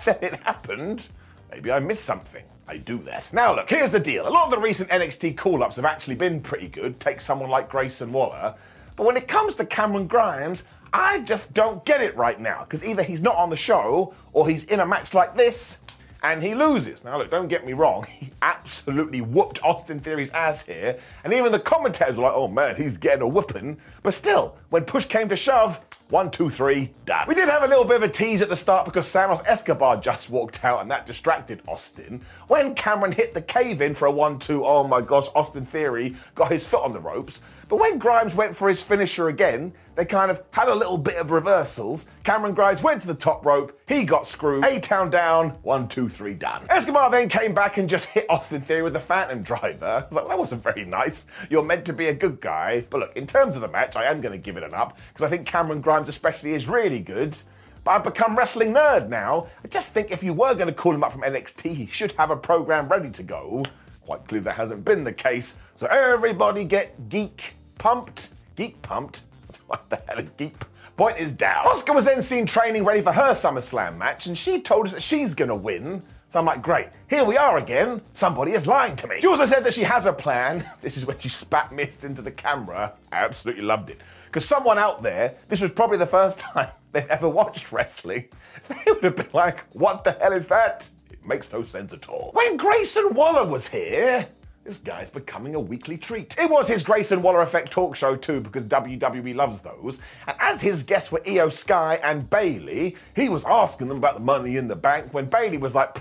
then 0.04 0.18
it 0.20 0.36
happened. 0.36 1.08
Maybe 1.50 1.70
I 1.70 1.80
missed 1.80 2.04
something. 2.04 2.44
I 2.68 2.76
do 2.76 2.98
that. 2.98 3.32
Now, 3.32 3.54
look, 3.56 3.68
here's 3.68 3.90
the 3.90 3.98
deal. 3.98 4.28
A 4.28 4.30
lot 4.30 4.44
of 4.44 4.50
the 4.52 4.58
recent 4.58 4.90
NXT 4.90 5.36
call 5.36 5.62
ups 5.62 5.76
have 5.76 5.84
actually 5.84 6.14
been 6.14 6.40
pretty 6.40 6.68
good. 6.68 7.00
Take 7.00 7.20
someone 7.20 7.50
like 7.50 7.68
Grayson 7.68 8.12
Waller. 8.12 8.54
But 8.94 9.06
when 9.06 9.16
it 9.16 9.26
comes 9.26 9.56
to 9.56 9.66
Cameron 9.66 10.06
Grimes, 10.06 10.64
I 10.92 11.20
just 11.20 11.52
don't 11.52 11.84
get 11.84 12.00
it 12.00 12.16
right 12.16 12.38
now. 12.40 12.60
Because 12.60 12.84
either 12.84 13.02
he's 13.02 13.22
not 13.22 13.34
on 13.36 13.50
the 13.50 13.56
show 13.56 14.14
or 14.32 14.48
he's 14.48 14.64
in 14.66 14.78
a 14.78 14.86
match 14.86 15.14
like 15.14 15.36
this 15.36 15.80
and 16.22 16.42
he 16.42 16.54
loses. 16.54 17.02
Now, 17.02 17.18
look, 17.18 17.30
don't 17.30 17.48
get 17.48 17.66
me 17.66 17.72
wrong. 17.72 18.06
He 18.20 18.30
absolutely 18.42 19.20
whooped 19.20 19.62
Austin 19.62 20.00
Theory's 20.00 20.30
ass 20.32 20.66
here. 20.66 20.98
And 21.24 21.32
even 21.32 21.52
the 21.52 21.58
commentators 21.58 22.16
were 22.16 22.24
like, 22.24 22.34
oh 22.34 22.48
man, 22.48 22.76
he's 22.76 22.98
getting 22.98 23.22
a 23.22 23.28
whooping. 23.28 23.78
But 24.02 24.14
still, 24.14 24.56
when 24.68 24.84
push 24.84 25.06
came 25.06 25.28
to 25.28 25.36
shove, 25.36 25.80
one, 26.10 26.30
two, 26.30 26.50
three, 26.50 26.90
done. 27.06 27.26
We 27.28 27.34
did 27.34 27.48
have 27.48 27.62
a 27.62 27.68
little 27.68 27.84
bit 27.84 27.96
of 27.96 28.02
a 28.02 28.08
tease 28.08 28.42
at 28.42 28.48
the 28.48 28.56
start 28.56 28.84
because 28.84 29.06
Santos 29.06 29.42
Escobar 29.46 30.00
just 30.00 30.28
walked 30.28 30.64
out 30.64 30.82
and 30.82 30.90
that 30.90 31.06
distracted 31.06 31.62
Austin. 31.68 32.24
When 32.48 32.74
Cameron 32.74 33.12
hit 33.12 33.32
the 33.32 33.42
cave 33.42 33.80
in 33.80 33.94
for 33.94 34.06
a 34.06 34.10
one, 34.10 34.38
two, 34.38 34.64
oh 34.64 34.86
my 34.86 35.00
gosh, 35.00 35.26
Austin 35.34 35.64
Theory 35.64 36.16
got 36.34 36.50
his 36.50 36.66
foot 36.66 36.82
on 36.82 36.92
the 36.92 37.00
ropes. 37.00 37.42
But 37.70 37.78
when 37.78 37.98
Grimes 37.98 38.34
went 38.34 38.56
for 38.56 38.68
his 38.68 38.82
finisher 38.82 39.28
again, 39.28 39.72
they 39.94 40.04
kind 40.04 40.28
of 40.28 40.42
had 40.50 40.66
a 40.66 40.74
little 40.74 40.98
bit 40.98 41.14
of 41.14 41.30
reversals. 41.30 42.08
Cameron 42.24 42.52
Grimes 42.52 42.82
went 42.82 43.00
to 43.02 43.06
the 43.06 43.14
top 43.14 43.46
rope, 43.46 43.80
he 43.86 44.02
got 44.02 44.26
screwed. 44.26 44.64
A 44.64 44.80
town 44.80 45.08
down, 45.08 45.50
one, 45.62 45.86
two, 45.86 46.08
three, 46.08 46.34
done. 46.34 46.66
Escobar 46.68 47.12
then 47.12 47.28
came 47.28 47.54
back 47.54 47.78
and 47.78 47.88
just 47.88 48.08
hit 48.10 48.26
Austin 48.28 48.60
Theory 48.60 48.82
with 48.82 48.96
a 48.96 49.00
phantom 49.00 49.44
driver. 49.44 49.86
I 49.86 50.04
was 50.04 50.12
like, 50.12 50.26
that 50.26 50.36
wasn't 50.36 50.64
very 50.64 50.84
nice. 50.84 51.28
You're 51.48 51.62
meant 51.62 51.84
to 51.84 51.92
be 51.92 52.06
a 52.06 52.12
good 52.12 52.40
guy. 52.40 52.86
But 52.90 53.00
look, 53.00 53.16
in 53.16 53.28
terms 53.28 53.54
of 53.54 53.62
the 53.62 53.68
match, 53.68 53.94
I 53.94 54.06
am 54.06 54.20
going 54.20 54.32
to 54.32 54.42
give 54.42 54.56
it 54.56 54.64
an 54.64 54.74
up 54.74 54.98
because 55.14 55.24
I 55.24 55.30
think 55.30 55.46
Cameron 55.46 55.80
Grimes, 55.80 56.08
especially, 56.08 56.54
is 56.54 56.66
really 56.66 56.98
good. 56.98 57.36
But 57.84 57.92
I've 57.92 58.04
become 58.04 58.36
wrestling 58.36 58.74
nerd 58.74 59.08
now. 59.08 59.46
I 59.64 59.68
just 59.68 59.92
think 59.92 60.10
if 60.10 60.24
you 60.24 60.32
were 60.34 60.54
going 60.54 60.66
to 60.66 60.72
call 60.72 60.92
him 60.92 61.04
up 61.04 61.12
from 61.12 61.22
NXT, 61.22 61.72
he 61.72 61.86
should 61.86 62.10
have 62.12 62.32
a 62.32 62.36
program 62.36 62.88
ready 62.88 63.10
to 63.10 63.22
go. 63.22 63.64
Quite 64.00 64.26
clear 64.26 64.40
that 64.40 64.56
hasn't 64.56 64.84
been 64.84 65.04
the 65.04 65.12
case. 65.12 65.56
So 65.76 65.86
everybody 65.86 66.64
get 66.64 67.08
geek 67.08 67.54
pumped. 67.80 68.34
Geek 68.56 68.80
pumped? 68.82 69.22
What 69.66 69.88
the 69.88 69.96
hell 70.06 70.18
is 70.18 70.30
geek? 70.30 70.54
Point 70.96 71.18
is 71.18 71.32
down. 71.32 71.64
Asuka 71.64 71.94
was 71.94 72.04
then 72.04 72.22
seen 72.22 72.44
training 72.44 72.84
ready 72.84 73.00
for 73.00 73.10
her 73.12 73.30
SummerSlam 73.30 73.96
match, 73.96 74.26
and 74.26 74.36
she 74.36 74.60
told 74.60 74.86
us 74.86 74.92
that 74.92 75.02
she's 75.02 75.34
gonna 75.34 75.56
win. 75.56 76.02
So 76.28 76.38
I'm 76.38 76.44
like, 76.44 76.60
great, 76.62 76.88
here 77.08 77.24
we 77.24 77.36
are 77.36 77.56
again. 77.56 78.02
Somebody 78.14 78.52
is 78.52 78.66
lying 78.66 78.96
to 78.96 79.08
me. 79.08 79.20
She 79.20 79.26
also 79.26 79.46
said 79.46 79.64
that 79.64 79.74
she 79.74 79.82
has 79.82 80.06
a 80.06 80.12
plan. 80.12 80.64
This 80.82 80.96
is 80.96 81.06
when 81.06 81.18
she 81.18 81.28
spat 81.28 81.72
mist 81.72 82.04
into 82.04 82.20
the 82.22 82.30
camera. 82.30 82.92
I 83.10 83.24
absolutely 83.24 83.62
loved 83.62 83.90
it. 83.90 84.00
Because 84.26 84.44
someone 84.44 84.78
out 84.78 85.02
there, 85.02 85.34
this 85.48 85.60
was 85.60 85.70
probably 85.70 85.98
the 85.98 86.06
first 86.06 86.38
time 86.54 86.68
they've 86.92 87.06
ever 87.06 87.28
watched 87.28 87.72
wrestling. 87.72 88.28
They 88.68 88.92
would 88.92 89.02
have 89.02 89.16
been 89.16 89.30
like, 89.32 89.60
what 89.72 90.04
the 90.04 90.12
hell 90.12 90.32
is 90.32 90.46
that? 90.48 90.88
It 91.10 91.26
makes 91.26 91.52
no 91.52 91.64
sense 91.64 91.92
at 91.92 92.08
all. 92.08 92.30
When 92.34 92.56
Grayson 92.56 93.14
Waller 93.14 93.46
was 93.46 93.68
here, 93.68 94.28
this 94.70 94.78
guy's 94.78 95.10
becoming 95.10 95.56
a 95.56 95.60
weekly 95.60 95.98
treat. 95.98 96.36
It 96.38 96.48
was 96.48 96.68
his 96.68 96.84
Grayson 96.84 97.22
Waller 97.22 97.42
Effect 97.42 97.72
talk 97.72 97.96
show 97.96 98.14
too, 98.14 98.40
because 98.40 98.62
WWE 98.66 99.34
loves 99.34 99.62
those. 99.62 100.00
And 100.28 100.36
as 100.38 100.60
his 100.60 100.84
guests 100.84 101.10
were 101.10 101.18
Iyo 101.26 101.52
Sky 101.52 101.98
and 102.04 102.30
Bayley, 102.30 102.96
he 103.16 103.28
was 103.28 103.44
asking 103.46 103.88
them 103.88 103.96
about 103.96 104.14
the 104.14 104.20
money 104.20 104.56
in 104.56 104.68
the 104.68 104.76
bank 104.76 105.12
when 105.12 105.26
Bayley 105.26 105.58
was 105.58 105.74
like, 105.74 105.96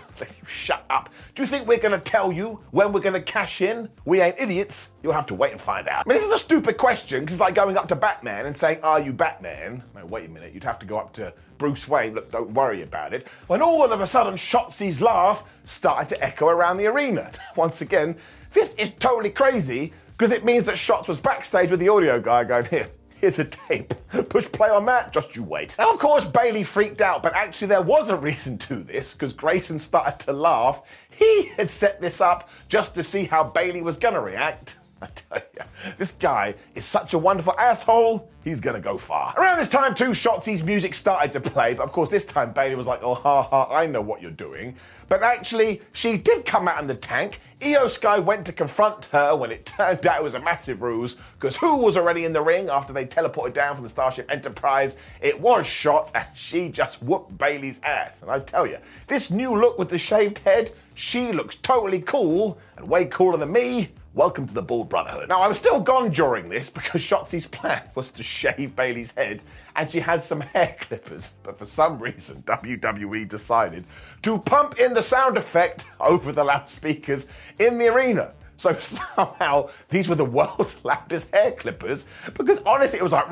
shut 0.45 0.85
up. 0.91 1.09
Do 1.33 1.41
you 1.41 1.47
think 1.47 1.67
we're 1.67 1.79
going 1.79 1.99
to 1.99 1.99
tell 1.99 2.31
you 2.31 2.59
when 2.69 2.93
we're 2.93 2.99
going 2.99 3.15
to 3.15 3.21
cash 3.23 3.61
in? 3.61 3.89
We 4.05 4.21
ain't 4.21 4.35
idiots. 4.37 4.91
You'll 5.01 5.13
have 5.13 5.25
to 5.27 5.33
wait 5.33 5.53
and 5.53 5.59
find 5.59 5.87
out. 5.87 6.03
I 6.05 6.07
mean, 6.07 6.19
this 6.19 6.27
is 6.27 6.33
a 6.33 6.37
stupid 6.37 6.77
question 6.77 7.21
because 7.21 7.37
it's 7.37 7.41
like 7.41 7.55
going 7.55 7.75
up 7.75 7.87
to 7.87 7.95
Batman 7.95 8.45
and 8.45 8.55
saying, 8.55 8.81
Are 8.83 8.99
you 8.99 9.13
Batman? 9.13 9.81
No, 9.95 10.05
wait 10.05 10.29
a 10.29 10.31
minute. 10.31 10.53
You'd 10.53 10.63
have 10.63 10.77
to 10.79 10.85
go 10.85 10.99
up 10.99 11.11
to 11.13 11.33
Bruce 11.57 11.87
Wayne. 11.87 12.13
Look, 12.13 12.31
don't 12.31 12.51
worry 12.51 12.83
about 12.83 13.15
it. 13.15 13.27
When 13.47 13.63
all 13.63 13.91
of 13.91 13.99
a 13.99 14.05
sudden 14.05 14.35
Shotzi's 14.35 15.01
laugh 15.01 15.43
started 15.63 16.09
to 16.09 16.23
echo 16.23 16.47
around 16.47 16.77
the 16.77 16.85
arena. 16.87 17.31
Once 17.55 17.81
again, 17.81 18.15
this 18.53 18.75
is 18.75 18.91
totally 18.93 19.29
crazy 19.29 19.93
because 20.17 20.31
it 20.31 20.43
means 20.43 20.65
that 20.65 20.77
Shots 20.77 21.07
was 21.07 21.19
backstage 21.19 21.71
with 21.71 21.79
the 21.79 21.89
audio 21.89 22.19
guy 22.19 22.43
going, 22.43 22.65
Here, 22.65 22.89
here's 23.19 23.39
a 23.39 23.45
tape. 23.45 23.93
Push 24.29 24.51
play 24.51 24.69
on 24.69 24.85
that, 24.85 25.13
just 25.13 25.35
you 25.35 25.43
wait. 25.43 25.75
Now, 25.77 25.93
of 25.93 25.99
course, 25.99 26.25
Bayley 26.25 26.63
freaked 26.63 27.01
out, 27.01 27.23
but 27.23 27.35
actually, 27.35 27.67
there 27.67 27.81
was 27.81 28.09
a 28.09 28.15
reason 28.17 28.57
to 28.59 28.83
this 28.83 29.13
because 29.13 29.33
Grayson 29.33 29.79
started 29.79 30.19
to 30.25 30.33
laugh. 30.33 30.81
He 31.09 31.49
had 31.57 31.69
set 31.69 32.01
this 32.01 32.21
up 32.21 32.49
just 32.69 32.95
to 32.95 33.03
see 33.03 33.25
how 33.25 33.43
Bayley 33.43 33.81
was 33.81 33.97
going 33.97 34.13
to 34.13 34.21
react. 34.21 34.77
I 35.01 35.07
tell 35.07 35.41
you, 35.53 35.63
this 35.97 36.11
guy 36.11 36.55
is 36.75 36.83
such 36.83 37.13
a 37.13 37.17
wonderful 37.17 37.53
asshole. 37.57 38.29
He's 38.43 38.59
gonna 38.59 38.81
go 38.81 38.97
far. 38.97 39.33
Around 39.37 39.59
this 39.59 39.69
time, 39.69 39.95
too, 39.95 40.11
Shotzi's 40.11 40.63
music 40.63 40.93
started 40.95 41.31
to 41.33 41.41
play, 41.41 41.73
but 41.73 41.83
of 41.83 41.91
course, 41.91 42.09
this 42.09 42.25
time 42.25 42.51
Bayley 42.51 42.75
was 42.75 42.87
like, 42.87 43.01
"Oh, 43.03 43.13
ha 43.13 43.43
ha, 43.43 43.73
I 43.73 43.85
know 43.85 44.01
what 44.01 44.21
you're 44.21 44.31
doing." 44.31 44.75
But 45.07 45.23
actually, 45.23 45.81
she 45.93 46.17
did 46.17 46.45
come 46.45 46.67
out 46.67 46.81
in 46.81 46.87
the 46.87 46.95
tank. 46.95 47.39
Iyo 47.61 47.89
Sky 47.89 48.19
went 48.19 48.45
to 48.45 48.53
confront 48.53 49.05
her 49.05 49.35
when 49.35 49.51
it 49.51 49.65
turned 49.77 50.05
out 50.07 50.19
it 50.19 50.23
was 50.23 50.33
a 50.33 50.39
massive 50.39 50.81
ruse, 50.81 51.17
because 51.37 51.57
who 51.57 51.77
was 51.77 51.95
already 51.95 52.25
in 52.25 52.33
the 52.33 52.41
ring 52.41 52.69
after 52.69 52.91
they 52.91 53.05
teleported 53.05 53.53
down 53.53 53.75
from 53.75 53.83
the 53.83 53.89
Starship 53.89 54.29
Enterprise? 54.29 54.97
It 55.21 55.39
was 55.39 55.65
Shots, 55.67 56.11
and 56.13 56.25
she 56.33 56.69
just 56.69 57.01
whooped 57.01 57.37
Bayley's 57.37 57.81
ass. 57.83 58.21
And 58.21 58.31
I 58.31 58.39
tell 58.39 58.65
you, 58.65 58.77
this 59.07 59.31
new 59.31 59.55
look 59.55 59.77
with 59.77 59.89
the 59.89 59.97
shaved 59.97 60.39
head, 60.39 60.73
she 60.93 61.31
looks 61.31 61.55
totally 61.55 62.01
cool 62.01 62.57
and 62.77 62.89
way 62.89 63.05
cooler 63.05 63.37
than 63.37 63.51
me. 63.51 63.89
Welcome 64.15 64.47
to 64.47 64.55
the 64.55 64.63
Bald 64.63 64.89
Brotherhood. 64.89 65.29
Now, 65.29 65.39
I 65.41 65.47
was 65.47 65.59
still 65.59 65.79
gone 65.81 66.09
during 66.09 66.49
this 66.49 66.67
because 66.71 67.01
Shotzi's 67.01 67.45
plan 67.45 67.83
was 67.93 68.09
to 68.13 68.23
shave 68.23 68.75
Bayley's 68.75 69.13
head 69.13 69.41
and 69.75 69.89
she 69.89 69.99
had 69.99 70.23
some 70.23 70.41
hair 70.41 70.75
clippers. 70.79 71.33
But 71.43 71.59
for 71.59 71.67
some 71.67 71.99
reason, 71.99 72.41
WWE 72.41 73.29
decided 73.29 73.85
to 74.23 74.39
pump 74.39 74.79
in 74.79 74.95
the 74.95 75.03
sound 75.03 75.37
effect 75.37 75.85
over 75.99 76.31
the 76.31 76.43
loudspeakers 76.43 77.27
in 77.59 77.77
the 77.77 77.87
arena. 77.93 78.33
So 78.57 78.73
somehow 78.79 79.69
these 79.89 80.09
were 80.09 80.15
the 80.15 80.25
world's 80.25 80.79
loudest 80.83 81.31
hair 81.31 81.51
clippers 81.51 82.07
because 82.33 82.59
honestly, 82.65 82.97
it 82.97 83.03
was 83.03 83.11
like. 83.11 83.29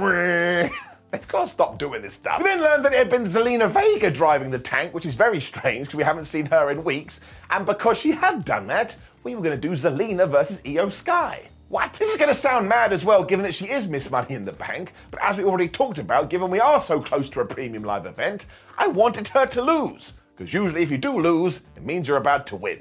They've 1.09 1.27
got 1.29 1.45
to 1.45 1.47
stop 1.49 1.79
doing 1.79 2.01
this 2.01 2.15
stuff. 2.15 2.39
We 2.39 2.43
then 2.43 2.61
learned 2.61 2.83
that 2.83 2.91
it 2.91 2.97
had 2.97 3.09
been 3.09 3.23
Zelina 3.23 3.69
Vega 3.69 4.11
driving 4.11 4.51
the 4.51 4.59
tank, 4.59 4.93
which 4.93 5.05
is 5.05 5.15
very 5.15 5.39
strange 5.39 5.87
because 5.87 5.95
we 5.95 6.03
haven't 6.03 6.25
seen 6.25 6.47
her 6.47 6.69
in 6.69 6.83
weeks. 6.83 7.21
And 7.49 7.65
because 7.65 7.97
she 7.97 8.11
had 8.11 8.43
done 8.43 8.67
that, 8.67 8.97
we 9.27 9.35
were 9.35 9.41
going 9.41 9.59
to 9.59 9.67
do 9.67 9.73
Zelina 9.73 10.25
versus 10.25 10.61
Iyo 10.61 10.89
Sky. 10.89 11.49
What? 11.67 11.91
This 11.95 12.09
is 12.11 12.17
going 12.17 12.29
to 12.29 12.33
sound 12.33 12.69
mad 12.69 12.93
as 12.93 13.03
well, 13.03 13.25
given 13.25 13.43
that 13.43 13.53
she 13.53 13.65
is 13.65 13.89
Miss 13.89 14.09
Money 14.09 14.35
in 14.35 14.45
the 14.45 14.53
Bank. 14.53 14.93
But 15.11 15.21
as 15.21 15.37
we 15.37 15.43
already 15.43 15.67
talked 15.67 15.99
about, 15.99 16.29
given 16.29 16.49
we 16.49 16.61
are 16.61 16.79
so 16.79 17.01
close 17.01 17.29
to 17.31 17.41
a 17.41 17.45
premium 17.45 17.83
live 17.83 18.05
event, 18.05 18.45
I 18.77 18.87
wanted 18.87 19.27
her 19.29 19.45
to 19.47 19.61
lose. 19.61 20.13
Because 20.33 20.53
usually, 20.53 20.81
if 20.81 20.91
you 20.91 20.97
do 20.97 21.19
lose, 21.19 21.63
it 21.75 21.83
means 21.83 22.07
you're 22.07 22.15
about 22.15 22.47
to 22.47 22.55
win. 22.55 22.79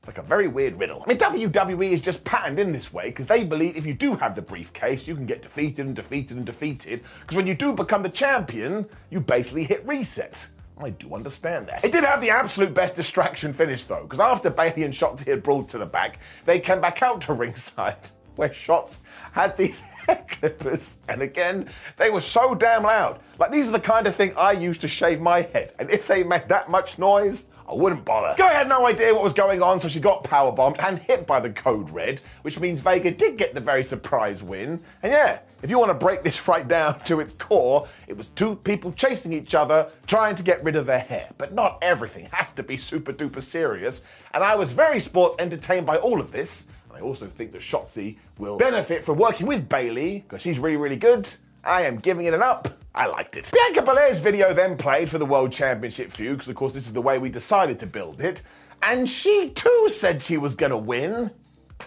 It's 0.00 0.08
like 0.08 0.18
a 0.18 0.22
very 0.22 0.46
weird 0.46 0.78
riddle. 0.78 1.02
I 1.02 1.08
mean, 1.08 1.16
WWE 1.16 1.90
is 1.90 2.02
just 2.02 2.22
patterned 2.22 2.58
in 2.58 2.70
this 2.70 2.92
way 2.92 3.06
because 3.06 3.26
they 3.26 3.44
believe 3.44 3.78
if 3.78 3.86
you 3.86 3.94
do 3.94 4.14
have 4.16 4.34
the 4.34 4.42
briefcase, 4.42 5.06
you 5.06 5.14
can 5.14 5.24
get 5.24 5.40
defeated 5.40 5.86
and 5.86 5.96
defeated 5.96 6.36
and 6.36 6.44
defeated. 6.44 7.02
Because 7.20 7.34
when 7.34 7.46
you 7.46 7.54
do 7.54 7.72
become 7.72 8.02
the 8.02 8.10
champion, 8.10 8.84
you 9.08 9.20
basically 9.20 9.64
hit 9.64 9.86
reset. 9.86 10.48
I 10.80 10.90
do 10.90 11.14
understand 11.14 11.66
that. 11.68 11.84
It 11.84 11.92
did 11.92 12.04
have 12.04 12.20
the 12.20 12.30
absolute 12.30 12.74
best 12.74 12.96
distraction 12.96 13.52
finish 13.52 13.84
though, 13.84 14.02
because 14.02 14.20
after 14.20 14.50
Bayley 14.50 14.84
and 14.84 14.94
Shotzi 14.94 15.26
had 15.26 15.42
brawled 15.42 15.68
to 15.70 15.78
the 15.78 15.86
back, 15.86 16.18
they 16.44 16.60
came 16.60 16.80
back 16.80 17.02
out 17.02 17.20
to 17.22 17.32
ringside, 17.34 17.96
where 18.36 18.52
Shots 18.52 19.00
had 19.32 19.56
these 19.56 19.80
hair 20.06 20.24
clippers, 20.28 20.98
and 21.08 21.22
again, 21.22 21.68
they 21.96 22.10
were 22.10 22.20
so 22.20 22.54
damn 22.54 22.84
loud. 22.84 23.20
Like 23.38 23.50
these 23.50 23.68
are 23.68 23.72
the 23.72 23.80
kind 23.80 24.06
of 24.06 24.14
thing 24.14 24.32
I 24.36 24.52
used 24.52 24.80
to 24.82 24.88
shave 24.88 25.20
my 25.20 25.42
head, 25.42 25.74
and 25.78 25.90
if 25.90 26.06
they 26.06 26.22
made 26.22 26.48
that 26.48 26.70
much 26.70 26.98
noise, 26.98 27.46
I 27.68 27.74
wouldn't 27.74 28.04
bother. 28.04 28.34
Guy 28.38 28.54
had 28.54 28.68
no 28.68 28.86
idea 28.86 29.12
what 29.14 29.22
was 29.22 29.34
going 29.34 29.62
on, 29.62 29.78
so 29.78 29.88
she 29.88 30.00
got 30.00 30.24
powerbombed 30.24 30.82
and 30.82 30.98
hit 31.00 31.26
by 31.26 31.38
the 31.38 31.50
code 31.50 31.90
red, 31.90 32.20
which 32.40 32.58
means 32.58 32.80
Vega 32.80 33.10
did 33.10 33.36
get 33.36 33.52
the 33.52 33.60
very 33.60 33.84
surprise 33.84 34.42
win. 34.42 34.80
And 35.02 35.12
yeah, 35.12 35.40
if 35.62 35.70
you 35.70 35.78
want 35.78 35.90
to 35.90 35.94
break 35.94 36.22
this 36.22 36.46
right 36.46 36.66
down 36.66 37.00
to 37.00 37.20
its 37.20 37.34
core, 37.34 37.88
it 38.06 38.16
was 38.16 38.28
two 38.28 38.56
people 38.56 38.92
chasing 38.92 39.32
each 39.32 39.54
other, 39.54 39.90
trying 40.06 40.34
to 40.36 40.42
get 40.42 40.62
rid 40.62 40.76
of 40.76 40.86
their 40.86 41.00
hair. 41.00 41.30
But 41.36 41.52
not 41.52 41.78
everything 41.82 42.28
has 42.32 42.52
to 42.52 42.62
be 42.62 42.76
super 42.76 43.12
duper 43.12 43.42
serious. 43.42 44.02
And 44.32 44.44
I 44.44 44.54
was 44.54 44.72
very 44.72 45.00
sports 45.00 45.36
entertained 45.38 45.86
by 45.86 45.96
all 45.96 46.20
of 46.20 46.30
this. 46.30 46.66
And 46.88 46.96
I 46.96 47.00
also 47.00 47.26
think 47.26 47.52
that 47.52 47.62
Shotzi 47.62 48.18
will 48.38 48.56
benefit 48.56 49.04
from 49.04 49.18
working 49.18 49.46
with 49.46 49.68
Bayley 49.68 50.20
because 50.20 50.42
she's 50.42 50.58
really, 50.58 50.76
really 50.76 50.96
good. 50.96 51.28
I 51.64 51.82
am 51.82 51.98
giving 51.98 52.26
it 52.26 52.34
an 52.34 52.42
up. 52.42 52.78
I 52.94 53.06
liked 53.06 53.36
it. 53.36 53.50
Bianca 53.52 53.82
Belair's 53.82 54.20
video 54.20 54.54
then 54.54 54.76
played 54.76 55.08
for 55.08 55.18
the 55.18 55.26
World 55.26 55.52
Championship 55.52 56.10
feud, 56.10 56.38
because 56.38 56.48
of 56.48 56.56
course 56.56 56.72
this 56.72 56.86
is 56.86 56.92
the 56.92 57.02
way 57.02 57.18
we 57.18 57.28
decided 57.28 57.78
to 57.80 57.86
build 57.86 58.20
it. 58.20 58.42
And 58.82 59.08
she 59.08 59.50
too 59.50 59.88
said 59.88 60.22
she 60.22 60.38
was 60.38 60.54
gonna 60.54 60.78
win. 60.78 61.30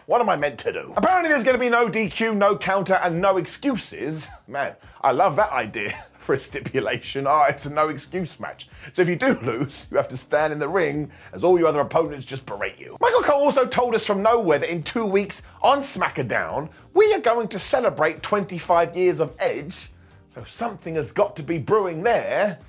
What 0.06 0.22
am 0.22 0.30
I 0.30 0.36
meant 0.36 0.60
to 0.60 0.74
do? 0.74 0.94
Apparently, 0.96 1.30
there's 1.30 1.44
going 1.44 1.56
to 1.56 1.60
be 1.60 1.70
no 1.70 1.90
DQ, 1.90 2.36
no 2.36 2.58
counter, 2.58 2.96
and 2.96 3.22
no 3.22 3.38
excuses. 3.38 4.28
Man, 4.48 4.76
I 5.02 5.12
love 5.12 5.36
that 5.36 5.52
idea 5.52 5.92
for 6.18 6.34
a 6.34 6.38
stipulation. 6.38 7.28
Ah, 7.28 7.46
oh, 7.46 7.50
it's 7.50 7.66
a 7.66 7.70
no 7.70 7.90
excuse 7.90 8.40
match. 8.40 8.70
So 8.94 9.02
if 9.02 9.08
you 9.08 9.16
do 9.16 9.40
lose, 9.42 9.88
you 9.92 9.98
have 9.98 10.08
to 10.10 10.18
stand 10.18 10.54
in 10.54 10.60
the 10.60 10.68
ring 10.68 11.12
as 11.34 11.44
all 11.44 11.58
your 11.58 11.68
other 11.68 11.80
opponents 11.80 12.26
just 12.26 12.46
berate 12.46 12.80
you. 12.80 12.98
Michael 13.00 13.22
Cole 13.22 13.44
also 13.44 13.66
told 13.66 13.96
us 13.96 14.06
from 14.06 14.22
nowhere 14.22 14.60
that 14.60 14.72
in 14.72 14.84
two 14.84 15.06
weeks 15.06 15.44
on 15.62 15.80
SmackDown, 15.80 16.70
we 16.94 17.14
are 17.14 17.20
going 17.20 17.48
to 17.50 17.60
celebrate 17.60 18.22
25 18.22 18.96
years 18.96 19.20
of 19.20 19.36
Edge. 19.40 19.90
So 20.34 20.44
something 20.46 20.96
has 20.96 21.12
got 21.12 21.36
to 21.36 21.44
be 21.44 21.58
brewing 21.58 22.04
there. 22.04 22.60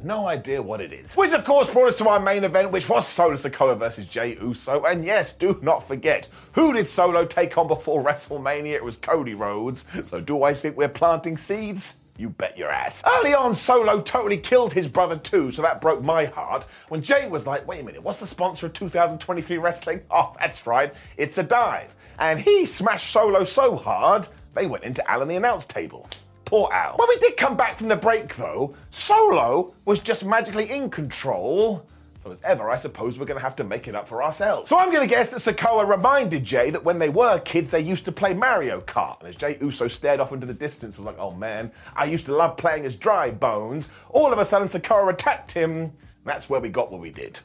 No 0.00 0.28
idea 0.28 0.62
what 0.62 0.80
it 0.80 0.92
is. 0.92 1.14
Which, 1.14 1.32
of 1.32 1.44
course, 1.44 1.68
brought 1.70 1.88
us 1.88 1.98
to 1.98 2.08
our 2.08 2.20
main 2.20 2.44
event, 2.44 2.70
which 2.70 2.88
was 2.88 3.06
Solo 3.06 3.34
Sikoa 3.34 3.76
versus 3.76 4.06
Jey 4.06 4.36
Uso. 4.40 4.84
And 4.84 5.04
yes, 5.04 5.32
do 5.32 5.58
not 5.60 5.80
forget, 5.80 6.28
who 6.52 6.72
did 6.72 6.86
Solo 6.86 7.24
take 7.24 7.58
on 7.58 7.66
before 7.66 8.04
WrestleMania? 8.04 8.74
It 8.74 8.84
was 8.84 8.96
Cody 8.96 9.34
Rhodes. 9.34 9.84
So 10.04 10.20
do 10.20 10.44
I 10.44 10.54
think 10.54 10.76
we're 10.76 10.88
planting 10.88 11.36
seeds? 11.36 11.96
You 12.16 12.30
bet 12.30 12.56
your 12.56 12.70
ass. 12.70 13.02
Early 13.18 13.34
on, 13.34 13.54
Solo 13.56 14.00
totally 14.00 14.38
killed 14.38 14.72
his 14.72 14.88
brother 14.88 15.16
too, 15.16 15.50
so 15.50 15.62
that 15.62 15.80
broke 15.80 16.02
my 16.02 16.26
heart. 16.26 16.66
When 16.88 17.02
Jey 17.02 17.28
was 17.28 17.46
like, 17.46 17.66
wait 17.66 17.80
a 17.80 17.84
minute, 17.84 18.02
what's 18.02 18.18
the 18.18 18.26
sponsor 18.26 18.66
of 18.66 18.72
2023 18.72 19.58
wrestling? 19.58 20.02
Oh, 20.10 20.34
that's 20.40 20.66
right, 20.66 20.92
it's 21.16 21.38
a 21.38 21.44
dive. 21.44 21.94
And 22.18 22.40
he 22.40 22.66
smashed 22.66 23.12
Solo 23.12 23.44
so 23.44 23.76
hard, 23.76 24.26
they 24.54 24.66
went 24.66 24.82
into 24.82 25.08
Alan 25.08 25.28
the 25.28 25.36
announce 25.36 25.64
table. 25.64 26.08
Poor 26.48 26.72
Al. 26.72 26.96
When 26.96 27.08
we 27.10 27.18
did 27.18 27.36
come 27.36 27.58
back 27.58 27.76
from 27.76 27.88
the 27.88 27.96
break, 27.96 28.34
though, 28.36 28.74
Solo 28.88 29.74
was 29.84 30.00
just 30.00 30.24
magically 30.24 30.70
in 30.70 30.88
control. 30.88 31.86
So, 32.22 32.30
as 32.30 32.40
ever, 32.40 32.70
I 32.70 32.78
suppose 32.78 33.18
we're 33.18 33.26
going 33.26 33.36
to 33.36 33.42
have 33.42 33.56
to 33.56 33.64
make 33.64 33.86
it 33.86 33.94
up 33.94 34.08
for 34.08 34.22
ourselves. 34.22 34.70
So, 34.70 34.78
I'm 34.78 34.90
going 34.90 35.06
to 35.06 35.14
guess 35.14 35.28
that 35.28 35.40
Sikoa 35.40 35.86
reminded 35.86 36.44
Jey 36.44 36.70
that 36.70 36.82
when 36.82 37.00
they 37.00 37.10
were 37.10 37.38
kids, 37.40 37.68
they 37.68 37.80
used 37.80 38.06
to 38.06 38.12
play 38.12 38.32
Mario 38.32 38.80
Kart. 38.80 39.20
And 39.20 39.28
as 39.28 39.36
Jey 39.36 39.58
Uso 39.60 39.88
stared 39.88 40.20
off 40.20 40.32
into 40.32 40.46
the 40.46 40.54
distance, 40.54 40.96
was 40.96 41.04
like, 41.04 41.18
oh 41.18 41.32
man, 41.32 41.70
I 41.94 42.06
used 42.06 42.24
to 42.26 42.34
love 42.34 42.56
playing 42.56 42.86
as 42.86 42.96
Dry 42.96 43.30
Bones. 43.30 43.90
All 44.08 44.32
of 44.32 44.38
a 44.38 44.44
sudden, 44.46 44.68
Sikoa 44.68 45.12
attacked 45.12 45.52
him. 45.52 45.92
That's 46.24 46.48
where 46.48 46.60
we 46.60 46.70
got 46.70 46.90
what 46.90 47.02
we 47.02 47.10
did. 47.10 47.40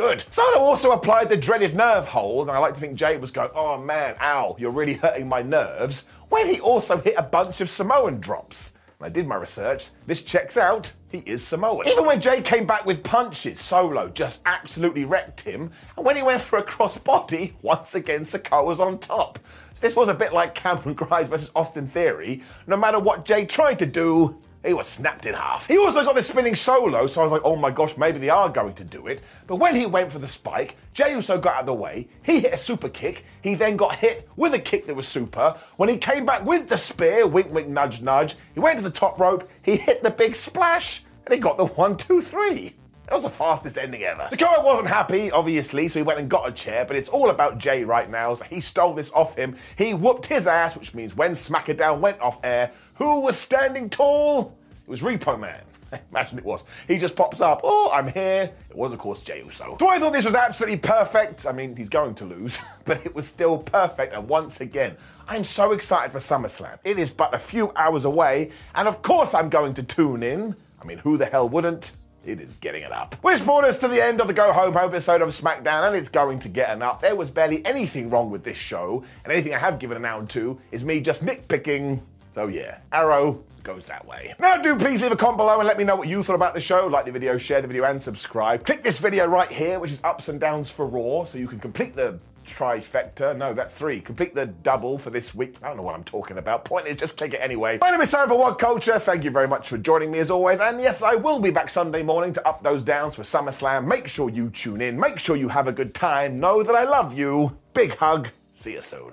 Good. 0.00 0.24
Solo 0.30 0.60
also 0.60 0.92
applied 0.92 1.28
the 1.28 1.36
dreaded 1.36 1.76
nerve 1.76 2.06
hold, 2.06 2.48
and 2.48 2.56
I 2.56 2.58
like 2.58 2.72
to 2.72 2.80
think 2.80 2.94
Jey 2.94 3.18
was 3.18 3.32
going, 3.32 3.50
oh 3.54 3.76
man, 3.76 4.16
ow, 4.18 4.56
you're 4.58 4.70
really 4.70 4.94
hurting 4.94 5.28
my 5.28 5.42
nerves 5.42 6.06
when 6.30 6.46
he 6.46 6.58
also 6.58 6.96
hit 6.96 7.16
a 7.18 7.22
bunch 7.22 7.60
of 7.60 7.68
Samoan 7.68 8.18
drops. 8.18 8.74
I 8.98 9.10
did 9.10 9.26
my 9.26 9.36
research. 9.36 9.90
This 10.06 10.24
checks 10.24 10.56
out. 10.56 10.94
He 11.10 11.18
is 11.18 11.46
Samoan. 11.46 11.86
Even 11.86 12.06
when 12.06 12.18
Jey 12.18 12.40
came 12.40 12.66
back 12.66 12.86
with 12.86 13.04
punches, 13.04 13.60
Solo 13.60 14.08
just 14.08 14.40
absolutely 14.46 15.04
wrecked 15.04 15.42
him. 15.42 15.70
And 15.98 16.06
when 16.06 16.16
he 16.16 16.22
went 16.22 16.40
for 16.40 16.58
a 16.58 16.64
crossbody, 16.64 17.52
once 17.62 17.94
again, 17.94 18.24
Sikoa 18.24 18.64
was 18.64 18.80
on 18.80 19.00
top. 19.00 19.38
So 19.74 19.80
this 19.82 19.96
was 19.96 20.08
a 20.08 20.14
bit 20.14 20.32
like 20.32 20.54
Cameron 20.54 20.94
Grimes 20.94 21.28
versus 21.28 21.50
Austin 21.54 21.88
Theory. 21.88 22.42
No 22.66 22.78
matter 22.78 22.98
what 22.98 23.26
Jey 23.26 23.44
tried 23.44 23.78
to 23.80 23.86
do, 23.86 24.40
he 24.64 24.74
was 24.74 24.86
snapped 24.86 25.26
in 25.26 25.34
half. 25.34 25.66
He 25.66 25.78
also 25.78 26.04
got 26.04 26.14
the 26.14 26.22
spinning 26.22 26.54
solo, 26.54 27.06
so 27.06 27.20
I 27.20 27.24
was 27.24 27.32
like, 27.32 27.42
oh 27.44 27.56
my 27.56 27.70
gosh, 27.70 27.96
maybe 27.96 28.18
they 28.18 28.28
are 28.28 28.48
going 28.48 28.74
to 28.74 28.84
do 28.84 29.06
it. 29.06 29.22
But 29.46 29.56
when 29.56 29.74
he 29.74 29.86
went 29.86 30.12
for 30.12 30.18
the 30.18 30.28
spike, 30.28 30.76
Jey 30.92 31.12
Uso 31.12 31.38
got 31.38 31.54
out 31.54 31.60
of 31.60 31.66
the 31.66 31.74
way. 31.74 32.08
He 32.22 32.40
hit 32.40 32.52
a 32.52 32.58
super 32.58 32.88
kick. 32.88 33.24
He 33.42 33.54
then 33.54 33.76
got 33.76 33.96
hit 33.96 34.28
with 34.36 34.52
a 34.52 34.58
kick 34.58 34.86
that 34.86 34.96
was 34.96 35.08
super. 35.08 35.56
When 35.76 35.88
he 35.88 35.96
came 35.96 36.26
back 36.26 36.44
with 36.44 36.68
the 36.68 36.76
spear, 36.76 37.26
wink, 37.26 37.52
wink, 37.52 37.68
nudge, 37.68 38.02
nudge, 38.02 38.36
he 38.54 38.60
went 38.60 38.76
to 38.76 38.84
the 38.84 38.90
top 38.90 39.18
rope. 39.18 39.48
He 39.62 39.76
hit 39.76 40.02
the 40.02 40.10
big 40.10 40.34
splash, 40.34 41.02
and 41.24 41.34
he 41.34 41.40
got 41.40 41.56
the 41.56 41.66
one, 41.66 41.96
two, 41.96 42.20
three. 42.20 42.74
That 43.10 43.16
was 43.16 43.24
the 43.24 43.30
fastest 43.30 43.76
ending 43.76 44.04
ever. 44.04 44.28
Kyle 44.36 44.62
wasn't 44.62 44.86
happy, 44.86 45.32
obviously, 45.32 45.88
so 45.88 45.98
he 45.98 46.04
went 46.04 46.20
and 46.20 46.30
got 46.30 46.48
a 46.48 46.52
chair, 46.52 46.84
but 46.84 46.94
it's 46.94 47.08
all 47.08 47.30
about 47.30 47.58
Jey 47.58 47.82
right 47.82 48.08
now. 48.08 48.34
So 48.34 48.44
he 48.44 48.60
stole 48.60 48.94
this 48.94 49.12
off 49.12 49.34
him. 49.34 49.56
He 49.76 49.94
whooped 49.94 50.26
his 50.26 50.46
ass, 50.46 50.76
which 50.76 50.94
means 50.94 51.16
when 51.16 51.32
Smackdown 51.32 51.98
went 51.98 52.20
off 52.20 52.38
air, 52.44 52.70
who 52.94 53.22
was 53.22 53.36
standing 53.36 53.90
tall? 53.90 54.56
It 54.86 54.88
was 54.88 55.00
Repo 55.00 55.40
Man. 55.40 55.60
Imagine 56.12 56.38
it 56.38 56.44
was. 56.44 56.62
He 56.86 56.98
just 56.98 57.16
pops 57.16 57.40
up. 57.40 57.62
Oh, 57.64 57.90
I'm 57.92 58.06
here. 58.06 58.52
It 58.70 58.76
was, 58.76 58.92
of 58.92 59.00
course, 59.00 59.22
Jey 59.22 59.42
Uso. 59.42 59.76
So 59.80 59.88
I 59.88 59.98
thought 59.98 60.12
this 60.12 60.24
was 60.24 60.36
absolutely 60.36 60.78
perfect. 60.78 61.46
I 61.46 61.50
mean, 61.50 61.74
he's 61.74 61.88
going 61.88 62.14
to 62.14 62.24
lose, 62.24 62.60
but 62.84 63.04
it 63.04 63.12
was 63.12 63.26
still 63.26 63.58
perfect. 63.58 64.14
And 64.14 64.28
once 64.28 64.60
again, 64.60 64.96
I'm 65.26 65.42
so 65.42 65.72
excited 65.72 66.12
for 66.12 66.18
SummerSlam. 66.18 66.78
It 66.84 67.00
is 67.00 67.10
but 67.10 67.34
a 67.34 67.40
few 67.40 67.72
hours 67.74 68.04
away, 68.04 68.52
and 68.72 68.86
of 68.86 69.02
course, 69.02 69.34
I'm 69.34 69.48
going 69.48 69.74
to 69.74 69.82
tune 69.82 70.22
in. 70.22 70.54
I 70.80 70.84
mean, 70.84 70.98
who 70.98 71.16
the 71.18 71.26
hell 71.26 71.48
wouldn't? 71.48 71.96
It 72.24 72.38
is 72.38 72.56
getting 72.56 72.82
it 72.82 72.92
up. 72.92 73.14
Which 73.22 73.44
brought 73.44 73.64
us 73.64 73.78
to 73.78 73.88
the 73.88 74.02
end 74.02 74.20
of 74.20 74.26
the 74.26 74.34
Go 74.34 74.52
Home 74.52 74.76
episode 74.76 75.22
of 75.22 75.30
SmackDown, 75.30 75.88
and 75.88 75.96
it's 75.96 76.10
going 76.10 76.38
to 76.40 76.48
get 76.48 76.70
an 76.70 76.82
up. 76.82 77.00
There 77.00 77.16
was 77.16 77.30
barely 77.30 77.64
anything 77.64 78.10
wrong 78.10 78.30
with 78.30 78.44
this 78.44 78.58
show, 78.58 79.04
and 79.24 79.32
anything 79.32 79.54
I 79.54 79.58
have 79.58 79.78
given 79.78 79.96
an 79.96 80.04
out 80.04 80.28
to 80.30 80.60
is 80.70 80.84
me 80.84 81.00
just 81.00 81.24
nitpicking. 81.24 82.00
So 82.32 82.46
yeah, 82.46 82.78
Arrow, 82.92 83.42
goes 83.62 83.86
that 83.86 84.06
way. 84.06 84.34
Now, 84.38 84.56
do 84.58 84.76
please 84.76 85.02
leave 85.02 85.12
a 85.12 85.16
comment 85.16 85.38
below 85.38 85.58
and 85.58 85.66
let 85.66 85.78
me 85.78 85.84
know 85.84 85.96
what 85.96 86.08
you 86.08 86.22
thought 86.22 86.34
about 86.34 86.54
the 86.54 86.60
show. 86.60 86.86
Like 86.86 87.06
the 87.06 87.12
video, 87.12 87.38
share 87.38 87.62
the 87.62 87.68
video, 87.68 87.84
and 87.84 88.00
subscribe. 88.00 88.64
Click 88.64 88.82
this 88.82 88.98
video 88.98 89.26
right 89.26 89.50
here, 89.50 89.78
which 89.78 89.92
is 89.92 90.02
ups 90.04 90.28
and 90.28 90.38
downs 90.38 90.70
for 90.70 90.86
Raw, 90.86 91.24
so 91.24 91.38
you 91.38 91.48
can 91.48 91.58
complete 91.58 91.96
the 91.96 92.18
trifecta. 92.46 93.36
No, 93.36 93.54
that's 93.54 93.74
three. 93.74 94.00
Complete 94.00 94.34
the 94.34 94.46
double 94.46 94.98
for 94.98 95.10
this 95.10 95.34
week. 95.34 95.56
I 95.62 95.68
don't 95.68 95.76
know 95.76 95.82
what 95.82 95.94
I'm 95.94 96.04
talking 96.04 96.38
about. 96.38 96.64
Point 96.64 96.86
is, 96.86 96.96
just 96.96 97.16
click 97.16 97.34
it 97.34 97.38
anyway. 97.38 97.78
My 97.80 97.90
name 97.90 98.00
is 98.00 98.10
Sarah 98.10 98.28
for 98.28 98.38
What 98.38 98.58
Culture. 98.58 98.98
Thank 98.98 99.24
you 99.24 99.30
very 99.30 99.48
much 99.48 99.68
for 99.68 99.78
joining 99.78 100.10
me 100.10 100.18
as 100.18 100.30
always. 100.30 100.60
And 100.60 100.80
yes, 100.80 101.02
I 101.02 101.14
will 101.14 101.40
be 101.40 101.50
back 101.50 101.70
Sunday 101.70 102.02
morning 102.02 102.32
to 102.34 102.48
up 102.48 102.62
those 102.62 102.82
downs 102.82 103.14
for 103.14 103.22
SummerSlam. 103.22 103.86
Make 103.86 104.08
sure 104.08 104.30
you 104.30 104.50
tune 104.50 104.80
in. 104.80 104.98
Make 104.98 105.18
sure 105.18 105.36
you 105.36 105.48
have 105.48 105.68
a 105.68 105.72
good 105.72 105.94
time. 105.94 106.40
Know 106.40 106.62
that 106.62 106.74
I 106.74 106.84
love 106.84 107.16
you. 107.16 107.56
Big 107.74 107.96
hug. 107.96 108.30
See 108.52 108.72
you 108.72 108.82
soon. 108.82 109.12